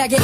[0.00, 0.16] Selamat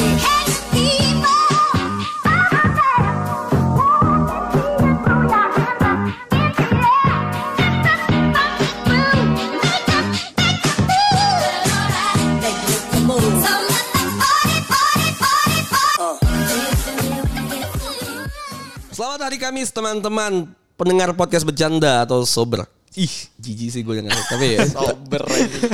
[19.29, 22.65] hari Kamis teman-teman pendengar podcast bercanda atau sober.
[22.97, 24.65] Ih, jijik sih gue dengar tapi ya.
[24.73, 25.21] Sober.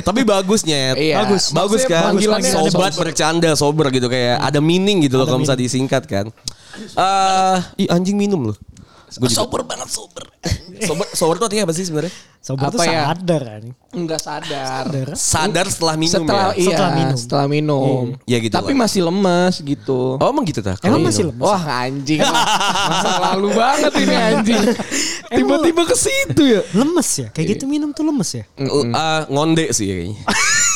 [0.04, 1.24] tapi bagusnya Iya.
[1.24, 3.02] bagus bagus kan panggilannya sobat sober.
[3.08, 6.28] bercanda sober gitu kayak ada meaning gitu loh kalau misalnya disingkat kan
[6.76, 8.58] eh ih anjing minum loh
[9.16, 10.26] Gua juga- Sober banget sober.
[10.88, 12.14] sober sober tuh artinya apa sih sebenarnya
[12.44, 13.08] Sober Apa tuh ya?
[13.08, 13.64] sadar kan.
[13.94, 14.84] Enggak sadar.
[15.16, 17.16] sadar setelah minum setelah ya iya, Setelah minum.
[17.16, 18.04] setelah minum.
[18.26, 18.80] Iya gitu Tapi lah.
[18.84, 20.00] masih lemas gitu.
[20.20, 21.40] oh emang gitu tak Emang masih lemas?
[21.40, 24.60] Wah anjing Masa lalu banget ini anjing
[25.30, 27.28] Tiba-tiba ke situ ya Lemes ya?
[27.32, 28.44] Kayak gitu minum tuh lemes ya?
[28.54, 30.20] Eh, ngonde sih kayaknya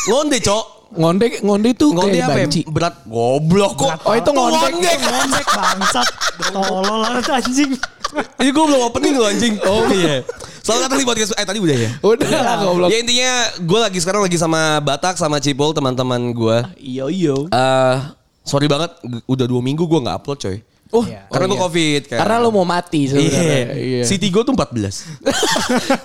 [0.07, 2.47] ngonde cok Ngonde Ngonde itu ngonde kayak apa ya?
[2.47, 2.61] banci.
[2.63, 6.07] berat goblok kok Oh itu ngondek Ngondek bangsat.
[6.47, 7.75] Tolol anjing.
[8.15, 9.55] Ini gue belum opening loh anjing.
[9.67, 10.23] Oh iya.
[10.63, 11.31] Selamat datang di podcast.
[11.35, 11.91] Eh tadi udah ya.
[12.03, 12.27] Udah
[12.63, 16.57] goblok Ya intinya gue lagi sekarang lagi sama Batak sama Cipul teman-teman gue.
[16.79, 17.97] Iyo iyo Eh
[18.43, 18.95] sorry banget
[19.27, 20.57] udah dua minggu gue nggak upload coy.
[20.91, 21.63] Oh Karena gue iya.
[21.67, 22.17] covid kan.
[22.23, 24.01] Karena lo mau mati sebenarnya Iya.
[24.07, 24.79] City gue tuh 14.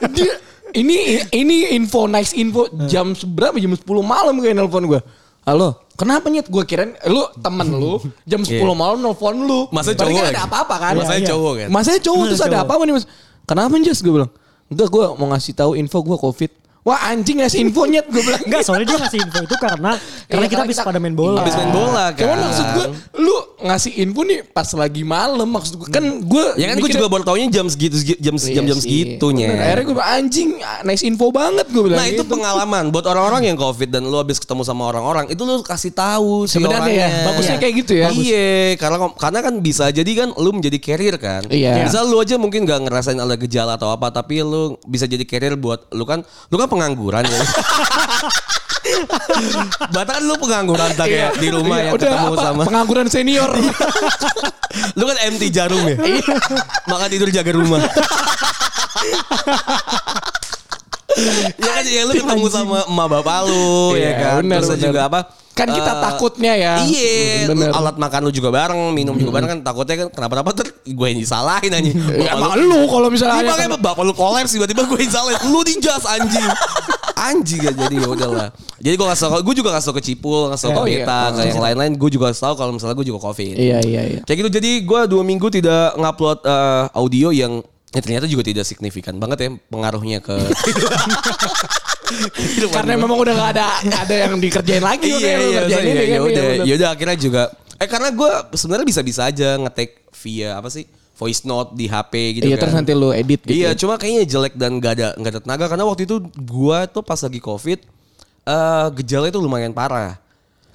[0.14, 0.32] Dia,
[0.74, 5.00] ini ini info nice info jam berapa jam 10 malam kayak nelpon gue.
[5.42, 6.46] Halo, kenapa nyet?
[6.46, 8.74] Gue kirain lu temen lu jam 10 Iya.
[8.78, 9.66] malam nelpon lu.
[9.74, 10.92] Masa Berarti cowok kan ada apa-apa kan?
[10.94, 11.30] Masanya Iya, iya.
[11.34, 11.68] cowok kan.
[11.74, 13.06] Masanya cowok terus ada apa nih mas?
[13.42, 13.98] Kenapa Jas?
[13.98, 14.30] Gue bilang.
[14.70, 16.50] Enggak gue mau ngasih tahu info gue covid.
[16.82, 18.42] Wah anjing ngasih info nyet gue bilang.
[18.42, 19.94] Enggak, soalnya dia ngasih info itu karena
[20.26, 21.38] karena Iya, kita habis pada main bola.
[21.38, 22.26] Habis main bola kan.
[22.26, 22.86] Cuman maksud gue
[23.22, 27.06] lu ngasih info nih pas lagi malam maksud gue kan gue Ya kan gue juga
[27.06, 29.54] baru taunya jam segitu segi- jam Iya jam jam segitunya.
[29.54, 30.48] Akhirnya gue bilang anjing
[30.82, 32.02] nice info banget gue bilang.
[32.02, 32.34] Nah itu gitu.
[32.34, 36.50] pengalaman buat orang-orang yang covid dan lu habis ketemu sama orang-orang itu lu kasih tahu
[36.50, 37.06] si Sebenarnya orangnya.
[37.06, 38.06] ya, bagusnya kayak gitu ya.
[38.10, 41.46] Iya, karena karena kan bisa jadi kan lu menjadi carrier kan.
[41.46, 41.86] Iya.
[41.86, 45.54] Misal lu aja mungkin gak ngerasain ada gejala atau apa tapi lu bisa jadi carrier
[45.54, 47.42] buat lu kan lu kan pengangguran ya.
[49.92, 53.50] Bahkan lu pengangguran tak kayak di rumah Iya, yang udah ketemu apa, sama pengangguran senior.
[54.98, 55.96] lu kan MT jarum ya.
[56.88, 57.84] Maka tidur jaga rumah.
[61.54, 64.34] ya kan ya lu ketemu sama emak bapak lu ya Iya, kan.
[64.40, 65.20] benar, Terus juga apa?
[65.52, 66.74] Kan kita eh, takutnya ya.
[66.80, 67.68] Iya, Bener.
[67.70, 71.20] alat makan lu juga bareng, minum juga bareng kan takutnya kan kenapa-napa ter gue yang
[71.20, 71.92] disalahin anjing.
[72.24, 75.36] Ya emang lu kalau misalnya ada- makanya bapak lu kolaps tiba-tiba gue yang disalahin.
[75.46, 76.48] Lu dijas anjing.
[77.14, 78.48] Anjing ya jadi ya udahlah.
[78.80, 81.04] Jadi gue kasih tau, gue juga kasih tau ke Cipul, kasih tau Oh, ke iya.
[81.30, 81.92] Ke yang lain-lain.
[81.94, 83.52] Gue juga kasih tau kalau misalnya gue juga covid.
[83.52, 84.20] Iya iya iya.
[84.24, 87.60] Kayak gitu jadi gue dua minggu tidak ngupload eh, audio yang
[87.92, 90.36] ya ternyata juga tidak signifikan banget ya pengaruhnya ke
[92.72, 95.92] Karena memang udah gak ada gak ada yang dikerjain lagi udah iya iya kerjain iya,
[95.92, 97.42] ini ya kan, udah iya, ya udah akhirnya juga
[97.80, 100.84] eh karena gue sebenarnya bisa-bisa aja ngetek via apa sih
[101.16, 103.52] voice note di HP gitu Iya kan terus nanti lu edit gitu.
[103.52, 103.78] iya ya.
[103.78, 107.20] cuma kayaknya jelek dan gak ada gak ada tenaga karena waktu itu gue tuh pas
[107.20, 107.80] lagi covid
[108.42, 110.18] eh gejala itu lumayan parah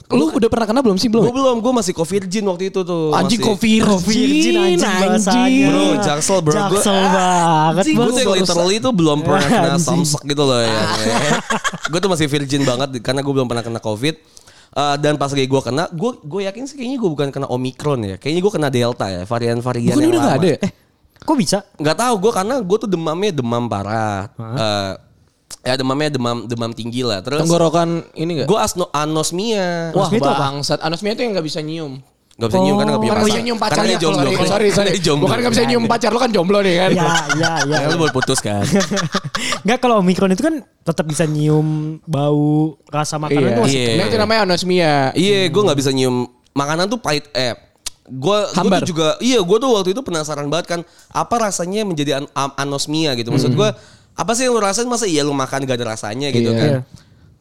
[0.07, 1.35] Lu udah pernah kena belum sih gue belum?
[1.35, 5.68] belum gue masih covirgin waktu itu tuh Anjing covid Virgin anjing bahasanya.
[5.68, 6.53] Bro, jaksel, bro.
[6.53, 9.84] Gua- Jaksel banget Gue tuh yang literally tuh belum pernah kena Anjing.
[9.84, 10.79] samsek gitu loh ya.
[11.91, 14.16] gue tuh masih virgin banget karena gue belum pernah kena covid.
[14.69, 18.00] Eh, dan pas lagi gue kena, gue gue yakin sih kayaknya gue bukan kena omikron
[18.00, 18.16] ya.
[18.16, 20.39] Kayaknya gue kena delta ya, varian-varian yang udah gak lama.
[20.39, 20.57] ada ya?
[20.62, 20.72] Eh,
[21.19, 21.57] kok bisa?
[21.75, 24.29] Nggak tahu gue karena gue tuh demamnya demam parah.
[24.38, 24.91] Eh,
[25.67, 27.19] ya demamnya demam demam tinggi lah.
[27.19, 28.47] Terus Tenggorokan ini gak?
[28.47, 29.91] gue asno anosmia.
[29.91, 30.79] Wah Anosmia bangsat.
[30.79, 32.00] Anosmia itu yang gak bisa nyium.
[32.38, 33.28] Gak bisa nyium karena gak punya Kan pacar.
[33.28, 33.89] bisa nyium Karena pacarnya.
[33.89, 34.29] dia jomblo.
[34.29, 34.89] Sorry, sorry, sorry.
[34.94, 35.25] Dia jomblo.
[35.25, 36.09] Bukan gak bisa nyium pacar.
[36.09, 36.89] Lu kan jomblo nih kan.
[36.97, 37.77] Ya, ya, ya.
[37.81, 38.61] Ya, lu baru putus kan.
[39.66, 43.56] Enggak kalau Omikron itu kan tetap bisa nyium bau rasa makanan Iya.
[43.57, 44.06] tuh masih Iya.
[44.06, 44.94] Itu namanya anosmia.
[45.11, 46.16] Iya, gue nggak bisa nyium
[46.53, 47.25] makanan tuh pahit.
[47.33, 47.53] Eh,
[48.07, 50.79] gue tuh juga, iya gue tuh waktu itu penasaran banget kan,
[51.09, 53.27] apa rasanya menjadi an- anosmia gitu.
[53.29, 53.69] Maksud gue,
[54.17, 54.86] apa sih yang lu rasain?
[54.86, 56.57] Masa iya lu makan gak ada rasanya gitu Iya.
[56.57, 56.68] kan?
[56.68, 56.80] Iya.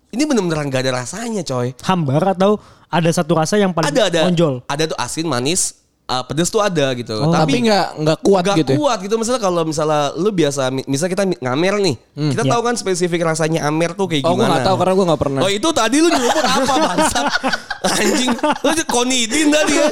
[0.08, 1.74] Ini bener-bener gak ada rasanya, coy.
[1.82, 4.62] hambar atau ada satu rasa yang paling Ada ada, menonjol.
[4.64, 5.74] ada tuh asin, manis,
[6.04, 7.12] uh, pedes tuh ada gitu.
[7.12, 7.28] Oh.
[7.28, 8.72] Tapi nggak nggak kuat Gak gitu.
[8.72, 8.78] ya?
[8.78, 11.96] kuat gitu misalnya kalau misalnya lu biasa mi- misalnya kita ngamer nih
[12.30, 12.52] kita Iya.
[12.54, 15.20] tahu kan spesifik rasanya amer tuh kayak Oh gue gimana gak tahu karena gue gak
[15.20, 15.40] pernah.
[15.42, 17.26] Oh itu tadi lu nyebut apa bangsat
[17.98, 19.88] Anjing Lu aja konidin tadi ya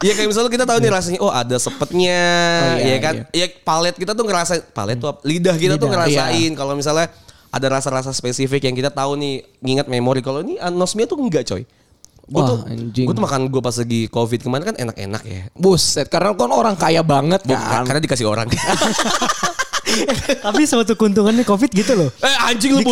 [0.00, 2.22] Ya kayak misalnya kita tahu nih rasanya Oh ada sepetnya
[2.64, 5.12] Oh, iya, Ya kan Ya palet kita tuh ngerasain Palet tuh?
[5.28, 7.12] Lidah kita tuh Lidah, ngerasain Kalau misalnya
[7.50, 11.68] ada rasa-rasa spesifik yang kita tahu nih Nginget memori Kalau ini anosmia tuh enggak coy
[12.30, 13.10] Gue Wah, tuh, anjing.
[13.10, 16.78] gue tuh makan gue pas lagi covid kemarin kan enak-enak ya Buset, karena kan orang
[16.78, 17.82] kaya banget kan.
[17.82, 18.46] Karena dikasih orang
[20.46, 22.08] Tapi suatu keuntungannya COVID gitu loh.
[22.22, 22.82] Eh anjing lu.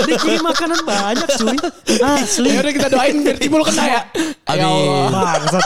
[0.00, 1.56] Dikirim makanan banyak cuy.
[2.00, 2.48] Asli.
[2.50, 4.00] Ya udah kita doain biar Timul kena ya.
[4.50, 5.08] Ya Allah.
[5.10, 5.62] Bangsat.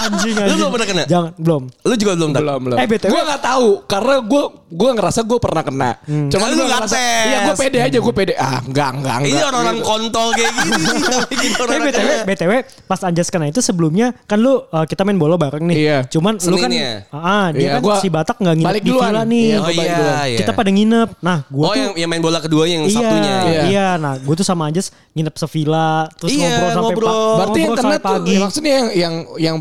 [0.00, 0.58] Anjing Lu anjing.
[0.58, 1.02] belum pernah kena?
[1.04, 1.62] Jangan, belum.
[1.80, 2.40] Lu juga belum tak?
[2.40, 2.78] Belum belum.
[2.78, 3.08] Eh, BTW.
[3.08, 5.90] gue nggak tahu karena gue gue ngerasa gue pernah kena.
[6.04, 6.96] Cuman Lu gue nggak ngerasa.
[6.96, 7.24] tes.
[7.24, 8.32] Iya gue pede aja gue pede.
[8.34, 9.32] Ah enggak enggak enggak.
[9.32, 10.82] Ini orang-orang kontol kayak gini.
[11.28, 12.24] Eh orang BTW, kena.
[12.26, 12.52] BTW
[12.84, 15.76] pas Anjas kena itu sebelumnya kan lu uh, kita main bola bareng nih.
[15.78, 15.98] Iya.
[16.06, 16.92] Cuman lu kan Seninnya.
[17.10, 19.46] ah dia Iya, kan gua si Batak nggak nginep balik di villa nih.
[19.48, 19.96] Iya, Oh iya,
[20.26, 20.38] iya.
[20.38, 21.08] Kita pada nginep.
[21.18, 23.34] Nah, gua Oh tuh yang, yang main bola kedua yang iya, satunya.
[23.44, 23.62] Iya.
[23.66, 23.88] iya.
[23.96, 27.08] Nah, gue tuh sama Anjas nginep sevilla terus Iya, ngobrol sampai ngobrol.
[27.08, 28.30] pa- Berarti yang ngobrol kena sampai tuh pagi.
[28.30, 29.56] ya maksudnya yang yang yang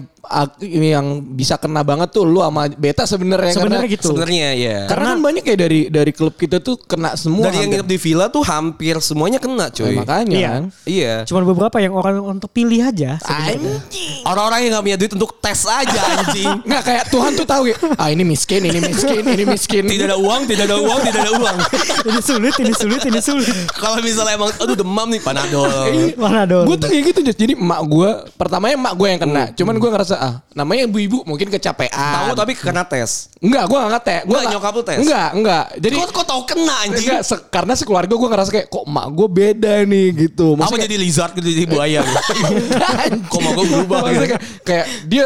[0.60, 4.08] yang bisa kena banget tuh lu sama Beta sebenarnya Sebenarnya karena- gitu.
[4.12, 4.78] Sebenarnya ya.
[4.86, 7.48] Karena kan banyak ya dari dari klub kita tuh kena semua.
[7.48, 7.80] Dari yang hampir.
[7.80, 9.96] nginep di villa tuh hampir semuanya kena Ya, cuy.
[9.96, 10.50] makanya Iya.
[10.50, 10.64] kan.
[10.84, 11.14] Iya.
[11.26, 13.18] Cuman beberapa yang orang untuk pilih aja.
[13.18, 13.80] sebenarnya.
[14.24, 16.52] Orang-orang yang gak punya duit untuk tes aja anjing.
[16.68, 17.78] Nggak kayak Tuhan tuh tahu ya.
[17.96, 19.84] Ah ini miskin, ini miskin, ini miskin.
[19.88, 21.58] tidak ada uang, tidak ada uang, tidak ada uang.
[22.10, 23.56] ini sulit, ini sulit, ini sulit.
[23.72, 25.70] Kalau misalnya emang aduh demam nih panadol.
[26.18, 26.66] Mana dong?
[26.66, 27.20] Gue tuh kayak gitu.
[27.24, 29.44] Jadi emak gue pertamanya emak gue yang kena.
[29.54, 31.94] Cuman gue ngerasa ah namanya ibu-ibu mungkin kecapean.
[31.94, 33.30] Tahu tapi kena tes.
[33.38, 34.22] Enggak, gue gak ngetek.
[34.22, 34.98] Gua Enggak, nggak- nyokap lu tes?
[34.98, 35.66] Enggak, enggak.
[35.78, 37.08] Jadi Kok kok tahu kena anjing?
[37.08, 40.48] enggak, se- karena sekeluarga gue ngerasa kayak kok emak gue beda nih gitu.
[40.52, 42.02] Apa Maksudnya jadi lizard gitu jadi buaya?
[43.32, 44.34] Kok mau gue berubah Maksudnya gitu?
[44.34, 45.26] kayak, kayak dia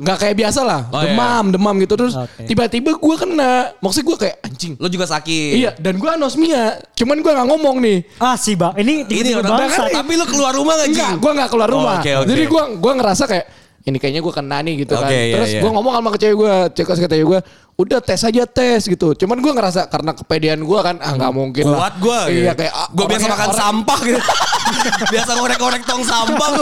[0.00, 1.12] nggak kayak biasa lah, Oh, iya.
[1.12, 2.48] demam, demam gitu terus Oke.
[2.48, 3.52] tiba-tiba gue kena.
[3.78, 4.72] Maksudnya gue kayak anjing.
[4.74, 5.52] Lo juga sakit.
[5.54, 6.80] Iya, dan gue anosmia.
[6.94, 7.98] Cuman gue nggak ngomong nih.
[8.16, 9.92] Ah si Bang, ini Ini tiba-tiba orang bangsat.
[9.92, 11.20] Tapi lo keluar rumah gak Enggak, Jing?
[11.20, 11.96] gue nggak keluar Oh, rumah.
[12.00, 12.26] oke, oke.
[12.26, 13.46] Jadi gue gua ngerasa kayak
[13.90, 15.10] ini kayaknya gue kena nih gitu kan.
[15.10, 15.60] Oke, iya, Terus iya.
[15.60, 17.40] gue ngomong sama ke cewek gue, cek ke cewek gue,
[17.80, 19.12] udah tes aja tes gitu.
[19.14, 21.78] Cuman gue ngerasa karena kepedean gue kan, ah nggak mungkin lah.
[21.80, 22.20] Kuat gue.
[22.38, 24.20] Iya kayak ah, Gue biasa makan orang- sampah gitu.
[25.12, 26.50] biasa ngorek-ngorek tong sampah.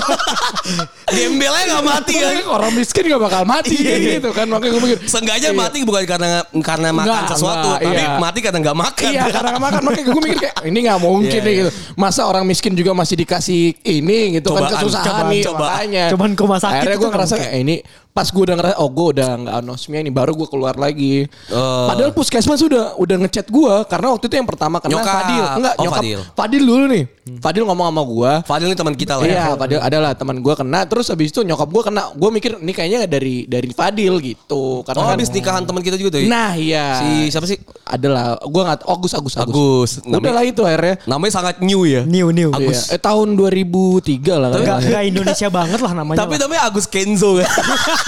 [1.09, 2.31] Gembelnya gak mati kan.
[2.31, 4.12] Orang- Orang miskin gak bakal mati Iya, kayak iya.
[4.15, 4.47] gitu kan.
[4.47, 4.99] Makanya gue mikir.
[5.05, 5.56] Seenggaknya Iya.
[5.56, 6.29] mati bukan karena
[6.59, 8.19] karena makan Enggak, sesuatu, enggak, tapi iya.
[8.19, 9.09] mati karena gak makan.
[9.09, 11.61] Iya karena gak makan Makanya gue mikir kayak Ini gak mungkin nih iya.
[11.61, 15.71] gitu Masa orang miskin juga masih dikasih Ini gitu Cobaan, kan Kesusahan cobaan, nih cobaan.
[15.73, 17.49] Makanya Cuman ke rumah sakit Akhirnya gue nggak ngerasa mungkin.
[17.49, 17.76] kayak ini
[18.19, 21.87] Pas gue udah ngerasa Oh gue udah gak anosmia nih Baru gue keluar lagi Oh.
[21.87, 25.15] Padahal puskesmas udah Udah ngechat gue Karena waktu itu yang pertama kena Nyokap.
[25.15, 26.20] Fadil Enggak Oh, nyokap Fadil.
[26.35, 27.05] Fadil dulu nih
[27.38, 29.31] Fadil ngomong sama gue Fadil ini teman kita lah ya.
[29.31, 30.81] Iya, Fadil adalah teman gue kena.
[30.82, 32.09] Terus habis itu nyokap gue kena.
[32.11, 34.81] Gue mikir ini kayaknya dari dari Fadil gitu.
[34.82, 36.25] Karena Oh kan- habis nikahan teman kita juga tuh.
[36.25, 36.97] Nah iya.
[36.97, 37.61] Si siapa sih?
[37.85, 38.41] Adalah.
[38.41, 38.81] Gue nggak.
[38.82, 40.00] Agus Agus Agus.
[40.00, 40.09] Agus.
[40.09, 40.97] Udah lah itu akhirnya.
[41.05, 42.00] namanya sangat new ya.
[42.03, 42.49] New new.
[42.49, 42.88] Agus.
[42.88, 42.97] Iya.
[42.97, 44.49] Eh tahun 2003 lah.
[44.49, 44.88] Gak, kayaknya.
[44.88, 46.19] gak Indonesia banget lah namanya.
[46.19, 46.41] Tapi lah.
[46.43, 47.49] namanya Agus Kenzo ya.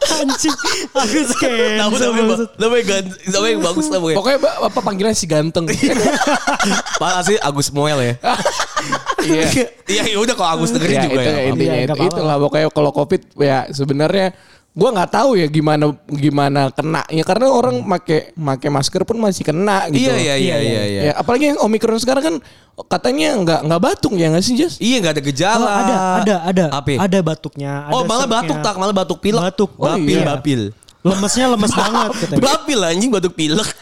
[0.00, 0.54] anjing.
[0.90, 1.76] Agus Tahu Kenzo.
[1.76, 4.16] namanya namanya gan- namanya yang bagus namanya.
[4.16, 5.64] Pokoknya apa panggilan si ganteng.
[7.00, 8.14] Pak sih Agus Moel ya.
[9.18, 9.50] Iya.
[9.84, 11.42] Iya ya udah kalau Agus dengerin Ya, juga itu ya.
[11.50, 14.30] intinya itu, itulah pokoknya kalau covid ya sebenarnya
[14.78, 19.42] gue nggak tahu ya gimana gimana kena ya karena orang make make masker pun masih
[19.42, 20.06] kena gitu.
[20.06, 21.00] Iya iya iya Iya, iya iya.
[21.02, 22.34] Ya, apalagi yang omikron sekarang kan
[22.86, 24.78] katanya nggak nggak batuk ya nggak sih Jas?
[24.78, 25.66] Iya nggak ada gejala.
[25.66, 26.64] Oh, ada, ada, ada.
[26.78, 26.94] Apa?
[26.94, 27.90] Ada batuknya.
[27.90, 28.38] Oh ada malah seringnya.
[28.38, 29.42] batuk tak, malah batuk pilek.
[29.50, 29.70] Batuk.
[29.74, 30.22] Oh, bapil, iya.
[30.22, 30.60] bapil.
[31.02, 32.10] Lemesnya lemes banget.
[32.14, 32.38] katanya.
[32.46, 33.66] Bapil anjing batuk pilek.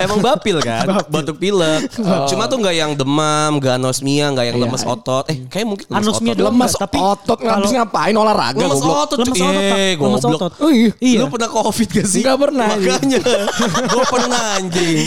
[0.00, 0.88] Emang bapil kan?
[1.06, 1.92] Batuk pilek.
[2.26, 4.64] Cuma tuh nggak yang demam, nggak anosmia, nggak yang Iya.
[4.64, 5.24] lemes otot.
[5.28, 6.44] Eh kayak mungkin lemes Anosmia otot.
[6.46, 8.96] Lemas tapi otot ngabis kalau- ngapain olahraga Lemes goblok.
[9.04, 9.18] otot.
[9.20, 9.76] Lemes otot, Tak.
[9.76, 10.52] Eh, lemes otot.
[10.58, 10.90] Oh iya.
[10.98, 11.18] Iya.
[11.20, 12.20] Lu pernah covid gak sih?
[12.20, 13.20] Nggak pernah, Makanya.
[13.92, 14.98] gue pernah anjing.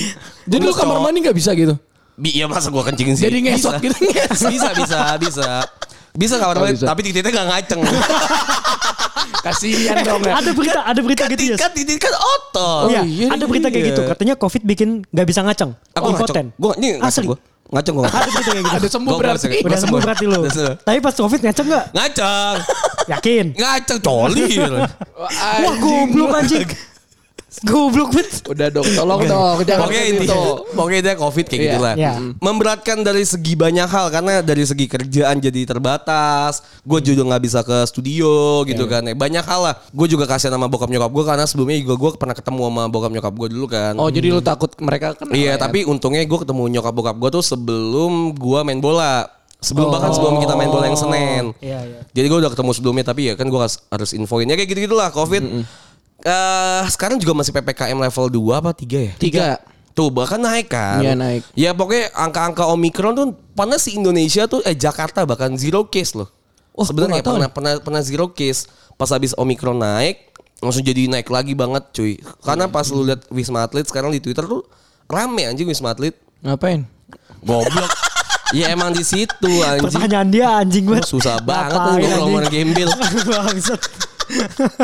[0.43, 1.73] Jadi lu kamar mandi nggak bisa gitu?
[2.13, 3.25] Bi- Iya masa gue kencingin sih.
[3.25, 3.81] Jadi ngesot Bisa.
[3.81, 4.50] gitu, ngesot.
[4.51, 5.50] Bisa bisa bisa.
[6.13, 6.86] Bisa kamar Oh, mandi bisa.
[6.86, 7.82] tapi titiknya gak ngaceng.
[9.46, 10.34] Kasihan dong ya.
[10.39, 11.55] Ada berita, ada berita gitu ya.
[11.58, 12.88] kan titik kan otot.
[12.88, 13.89] Oh, Iya, iya, ada berita kayak iya.
[13.91, 14.01] gitu.
[14.05, 15.72] Katanya COVID bikin nggak bisa ngaceng.
[15.91, 16.15] Aku ngaceng.
[16.15, 16.46] Impoten.
[16.55, 17.27] Gue ini ngaceng Asli.
[17.27, 17.38] gue.
[17.74, 18.05] Ngaceng gue.
[18.05, 18.75] Ada berita kayak gitu.
[18.77, 19.48] Ada sembuh berarti.
[19.50, 19.65] ngaceng.
[19.67, 20.41] Udah sembuh berarti lu.
[20.79, 21.86] Tapi pas COVID ngaceng nggak?
[21.91, 22.55] Ngaceng.
[23.03, 23.46] Yakin?
[23.58, 24.48] Ngaceng coli.
[25.17, 26.67] Wah goblok anjing.
[27.62, 28.41] Goblok bet.
[28.50, 30.41] Udah dong, tolong dong, jangan Pokoknya gitu.
[30.74, 31.69] pokoknya dia covid kayak Iya.
[31.69, 31.93] gitulah.
[31.93, 32.13] Iya.
[32.41, 36.65] Memberatkan dari segi banyak hal karena dari segi kerjaan jadi terbatas.
[36.81, 39.05] Gue juga nggak bisa ke studio gitu kan.
[39.05, 39.75] Ya, Banyak hal lah.
[39.93, 43.12] Gue juga kasihan sama bokap nyokap gue karena sebelumnya juga gue pernah ketemu sama bokap
[43.13, 43.93] nyokap gue dulu kan.
[43.95, 45.31] Oh jadi lu takut mereka kena?
[45.31, 45.62] Iya, ya?
[45.62, 49.29] tapi untungnya gue ketemu nyokap bokap gue tuh sebelum gue main bola.
[49.63, 51.55] Sebelum bahkan sebelum kita main bola yang Senin.
[51.63, 52.00] Iya, iya.
[52.12, 55.63] Jadi gue udah ketemu sebelumnya tapi ya kan gue harus, infoin ya kayak gitu-gitulah Covid.
[56.22, 59.13] Eh, sekarang juga masih PPKM level 2 apa 3 ya?
[59.17, 59.46] tiga.
[59.93, 61.05] Tuh bahkan naik kan.
[61.05, 61.41] Iya, naik.
[61.53, 66.29] Ya pokoknya angka-angka Omikron tuh panas si Indonesia tuh eh Jakarta bahkan zero case loh.
[66.74, 68.65] Wah, Sebenarnya pernah, pernah pernah zero case.
[68.98, 72.17] Pas habis Omikron naik langsung jadi naik lagi banget cuy.
[72.41, 74.65] Karena pas lu lihat Wisma Atlet sekarang di Twitter tuh
[75.05, 76.17] rame anjing Wisma Atlet.
[76.41, 76.89] Ngapain?
[77.46, 77.91] Goblok.
[78.58, 79.93] ya emang di situ anjing.
[79.93, 81.05] Pertanyaan dia anjing banget.
[81.05, 81.93] Susah banget tuh
[82.34, 82.89] orang gembel.
[83.29, 83.82] Bangsat.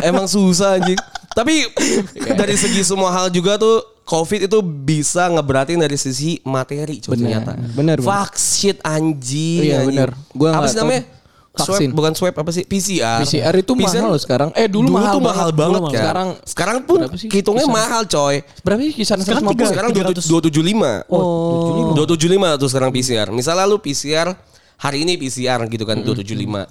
[0.05, 0.99] Emang susah anjing.
[1.39, 1.55] Tapi
[2.39, 7.39] dari segi semua hal juga tuh COVID itu bisa ngeberatin dari sisi materi coy Bener,
[7.39, 7.51] ternyata.
[7.55, 7.97] bener, bener.
[8.01, 9.63] Fuck shit anjing.
[9.63, 9.95] Iya, anjing.
[9.95, 10.09] bener.
[10.33, 11.03] Gua apa sih namanya?
[11.49, 11.89] Vaksin.
[11.89, 12.63] Swab, bukan swab apa sih?
[12.63, 13.19] PCR.
[13.19, 14.49] PCR itu mahal loh sekarang.
[14.53, 15.55] Eh, dulu mahal tuh mahal banget.
[15.55, 15.91] banget Dulu kan.
[15.91, 15.99] mahal.
[15.99, 18.35] Sekarang sekarang pun hitungnya mahal coy.
[18.59, 19.53] Berapa sih kisaran Sekarang 150?
[19.53, 20.25] tiga- Sekarang 300.
[20.25, 20.91] 275.
[21.07, 21.93] Oh.
[21.93, 23.27] 275 tuh sekarang PCR.
[23.29, 24.33] Misalnya lu PCR
[24.75, 26.65] hari ini PCR gitu kan 275.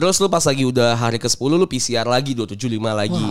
[0.00, 2.56] Terus lu pas lagi udah hari ke-10 lu PCR lagi 275
[2.90, 3.26] lagi.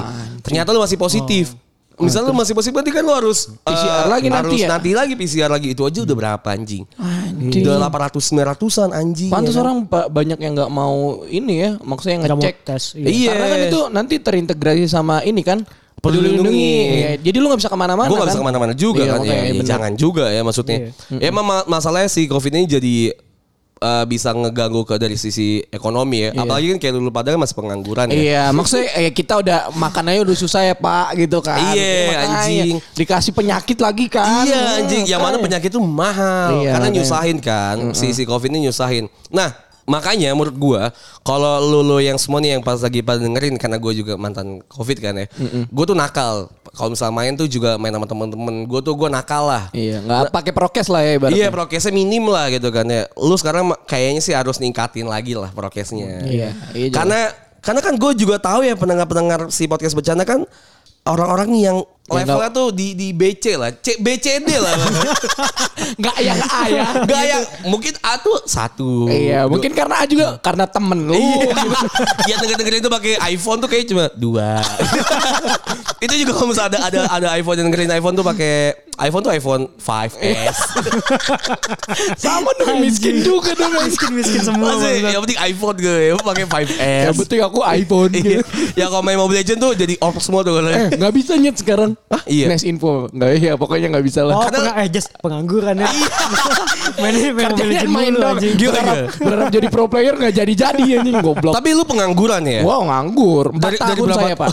[0.45, 1.57] Ternyata lu masih positif.
[1.99, 4.67] Misalnya lu masih positif berarti kan lu harus PCR eh, lagi nanti harus ya?
[4.71, 5.75] nanti lagi PCR lagi.
[5.75, 6.87] Itu aja udah berapa anjing?
[6.95, 7.59] Anjing.
[7.59, 9.27] Udah 800 900-an anjing.
[9.27, 9.63] Pantas ya kan?
[9.67, 12.55] orang banyak yang nggak mau ini ya, maksudnya Nggak mau ngecek.
[12.63, 13.07] tes, iya.
[13.11, 13.29] Iya.
[13.35, 15.59] Karena kan itu nanti terintegrasi sama ini kan
[15.99, 16.47] Peduli lindungi.
[16.47, 16.71] Lindungi.
[16.95, 18.07] Iya, Jadi lu nggak bisa ke mana-mana.
[18.07, 18.31] Gue gak kan?
[18.31, 19.67] bisa ke mana-mana juga Iya, kan ya, ya bener.
[19.67, 20.77] jangan juga ya maksudnya.
[21.11, 22.95] Ya emang ma- masalahnya si covid ini jadi
[23.79, 26.35] eh, bisa ngeganggu ke dari sisi ekonomi ya.
[26.35, 28.15] Apalagi kan kayak dulu pada kan masih pengangguran ya.
[28.15, 31.59] Iya, maksudnya eh, kita udah makan aja udah susah ya Pak gitu kan.
[31.73, 32.75] Iya, Makanya, anjing.
[32.93, 34.43] Dikasih penyakit lagi kan.
[34.43, 37.01] Iya anjing, yang mana penyakit itu mahal Iya, karena makanya.
[37.01, 39.07] nyusahin kan, si si covid ini nyusahin.
[39.31, 40.81] Nah makanya menurut gua
[41.25, 44.61] kalau lu lu yang semua nih yang pas lagi pada dengerin karena gue juga mantan
[44.69, 45.27] covid kan ya,
[45.65, 46.53] gue tuh nakal.
[46.69, 49.63] Kalau misalnya main tuh juga main sama temen-temen gue tuh gue nakal lah.
[49.73, 51.37] Iya, nggak pakai prokes lah ya ibaratnya.
[51.41, 53.09] Iya prokesnya minim lah gitu kan ya.
[53.17, 56.21] Lu sekarang kayaknya sih harus ningkatin lagi lah prokesnya.
[56.23, 56.95] Iya, iya, jelas.
[56.95, 57.19] Karena
[57.59, 60.45] karena kan gue juga tahu ya pendengar-pendengar si podcast bercanda kan
[61.03, 64.73] orang-orang yang Ya, levelnya tuh di di BC lah, C BCD lah.
[66.01, 66.87] Nggak yang A ya.
[67.05, 69.07] Gak yang mungkin A tuh satu.
[69.09, 71.15] Iya, mungkin karena A juga karena temen lu.
[71.15, 71.53] Iya.
[72.27, 74.59] ya denger-dengerin itu pakai iPhone tuh kayak cuma dua.
[76.05, 79.31] itu juga kalau misalnya ada ada ada iPhone yang dengerin iPhone tuh pakai iPhone tuh
[79.31, 80.57] iPhone 5S.
[82.23, 83.71] Sama dong miskin juga dong.
[83.87, 84.75] Miskin-miskin semua.
[84.75, 87.03] Masih, yang penting iPhone gue, ya pakai 5S.
[87.07, 88.11] Yang penting aku iPhone.
[88.75, 90.59] Ya kalau main Mobile Legend tuh jadi orc semua tuh.
[90.67, 91.95] Eh, nggak bisa nyet sekarang.
[92.07, 92.47] Ah, iya.
[92.47, 93.05] Nes info.
[93.07, 94.33] Nggak iya, pokoknya nggak bisa lah.
[94.33, 95.89] Oh, Karena- peng- eh just pengangguran ya.
[97.01, 98.35] Mainnya main Mobile Kerjanya Legends main dong.
[98.35, 98.53] anjing.
[98.57, 101.53] Berharap, berharap jadi pro player nggak jadi-jadi anjing goblok.
[101.53, 102.61] Tapi lu pengangguran ya?
[102.61, 103.45] Wow nganggur.
[103.51, 104.49] Empat Dari- dari tahun berapa- saya pak.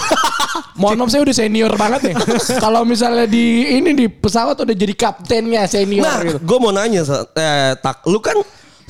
[0.76, 2.14] Mohon maaf saya udah senior banget nih.
[2.64, 6.38] Kalau misalnya di ini di pesawat udah jadi kaptennya senior Nah, gitu.
[6.38, 7.00] gue mau nanya,
[7.32, 8.36] eh, tak, lu kan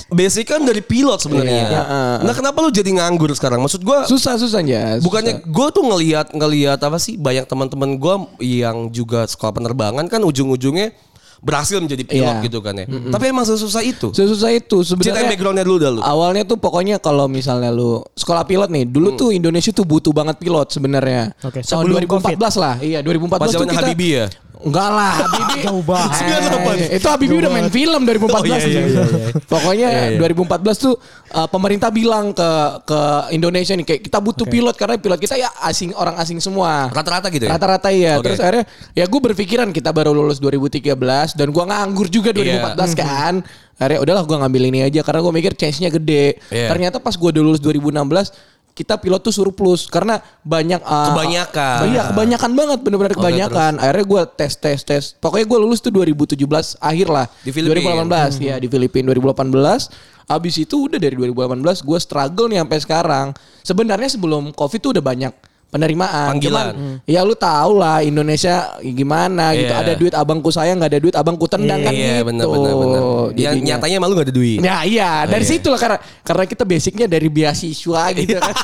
[0.07, 1.63] basic kan dari pilot sebenarnya.
[1.67, 1.83] Iya.
[2.23, 3.59] Nah, kenapa lu jadi nganggur sekarang?
[3.59, 5.03] Maksud gue, Susah susah ya.
[5.03, 8.15] bukannya gue tuh ngelihat ngelihat apa sih banyak teman-teman gue
[8.47, 10.95] yang juga sekolah penerbangan kan ujung-ujungnya
[11.39, 12.45] berhasil menjadi pilot Iya.
[12.45, 12.87] gitu kan ya.
[12.87, 14.09] Tapi emang sesusah itu.
[14.11, 15.29] Susah itu Ceritain sebenarnya.
[15.31, 16.01] backgroundnya dulu dah lu.
[16.01, 20.37] Awalnya tuh pokoknya kalau misalnya lu sekolah pilot nih, dulu tuh Indonesia tuh butuh banget
[20.37, 21.33] pilot sebenarnya.
[21.41, 22.75] Oke, Tahun sebelum 2014 lah.
[22.79, 24.27] Iya, 2014 Pas tuh zaman kita Habibie ya?
[24.57, 26.89] Enggak lah, Habibie Jauh banget.
[26.91, 28.25] Itu Habibie udah main film 2014.
[28.25, 29.05] Oh, iya, iya, iya, iya.
[29.45, 30.19] Pokoknya Iya, iya.
[30.19, 30.49] 2014
[30.81, 30.95] tuh
[31.31, 32.51] uh, pemerintah bilang ke
[32.83, 33.01] ke
[33.31, 36.89] Indonesia nih kayak kita butuh pilot karena pilot kita ya asing orang asing semua.
[36.89, 37.53] Rata-rata gitu ya?
[37.53, 38.17] Rata-rata iya.
[38.17, 38.33] Oke.
[38.33, 40.89] Terus akhirnya ya gue berpikiran kita baru lulus 2013
[41.35, 43.35] dan gue nganggur juga 2014 kan.
[43.77, 46.39] Akhirnya udahlah gue ngambil ini aja karena gue mikir chance-nya gede.
[46.53, 46.71] Iya.
[46.71, 51.79] Ternyata pas udah lulus 2016 kita pilot tuh surplus karena banyak uh, Kebanyakan.
[51.89, 53.73] Iya, kebanyakan banget bener-bener Oke, kebanyakan.
[53.81, 55.05] Akhirnya gue tes tes tes.
[55.17, 56.37] Pokoknya gue lulus tuh 2017
[56.77, 57.27] akhir lah.
[57.41, 58.05] Di Filipina.
[58.05, 60.29] 2018 ya di Filipina 2018.
[60.29, 63.27] Abis itu udah dari 2018 gue struggle nih sampai sekarang.
[63.65, 65.33] Sebenarnya sebelum covid tuh udah banyak
[65.77, 66.27] penerimaan.
[66.33, 66.67] Panggilan.
[66.73, 69.71] Cuman, ya lu tau lah Indonesia gimana gitu.
[69.71, 69.85] Iya.
[69.85, 72.33] Ada duit abangku saya nggak ada duit abangku tendang kan Iya, gitu.
[72.33, 73.03] benar benar benar.
[73.37, 74.59] Yang nyatanya malu gak ada duit.
[74.65, 75.53] Ya iya dari iya.
[75.53, 78.55] situ lah karena karena kita basicnya dari beasiswa gitu kan.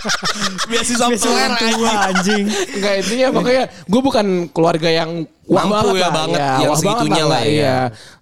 [0.70, 1.44] Beasiswa tua
[2.10, 2.44] anjing.
[2.50, 6.78] Enggak intinya pokoknya gue bukan keluarga yang wah Mampu ya lah, banget, ya, yang wah
[6.78, 7.50] banget segitunya lah ya.
[7.50, 7.76] iya.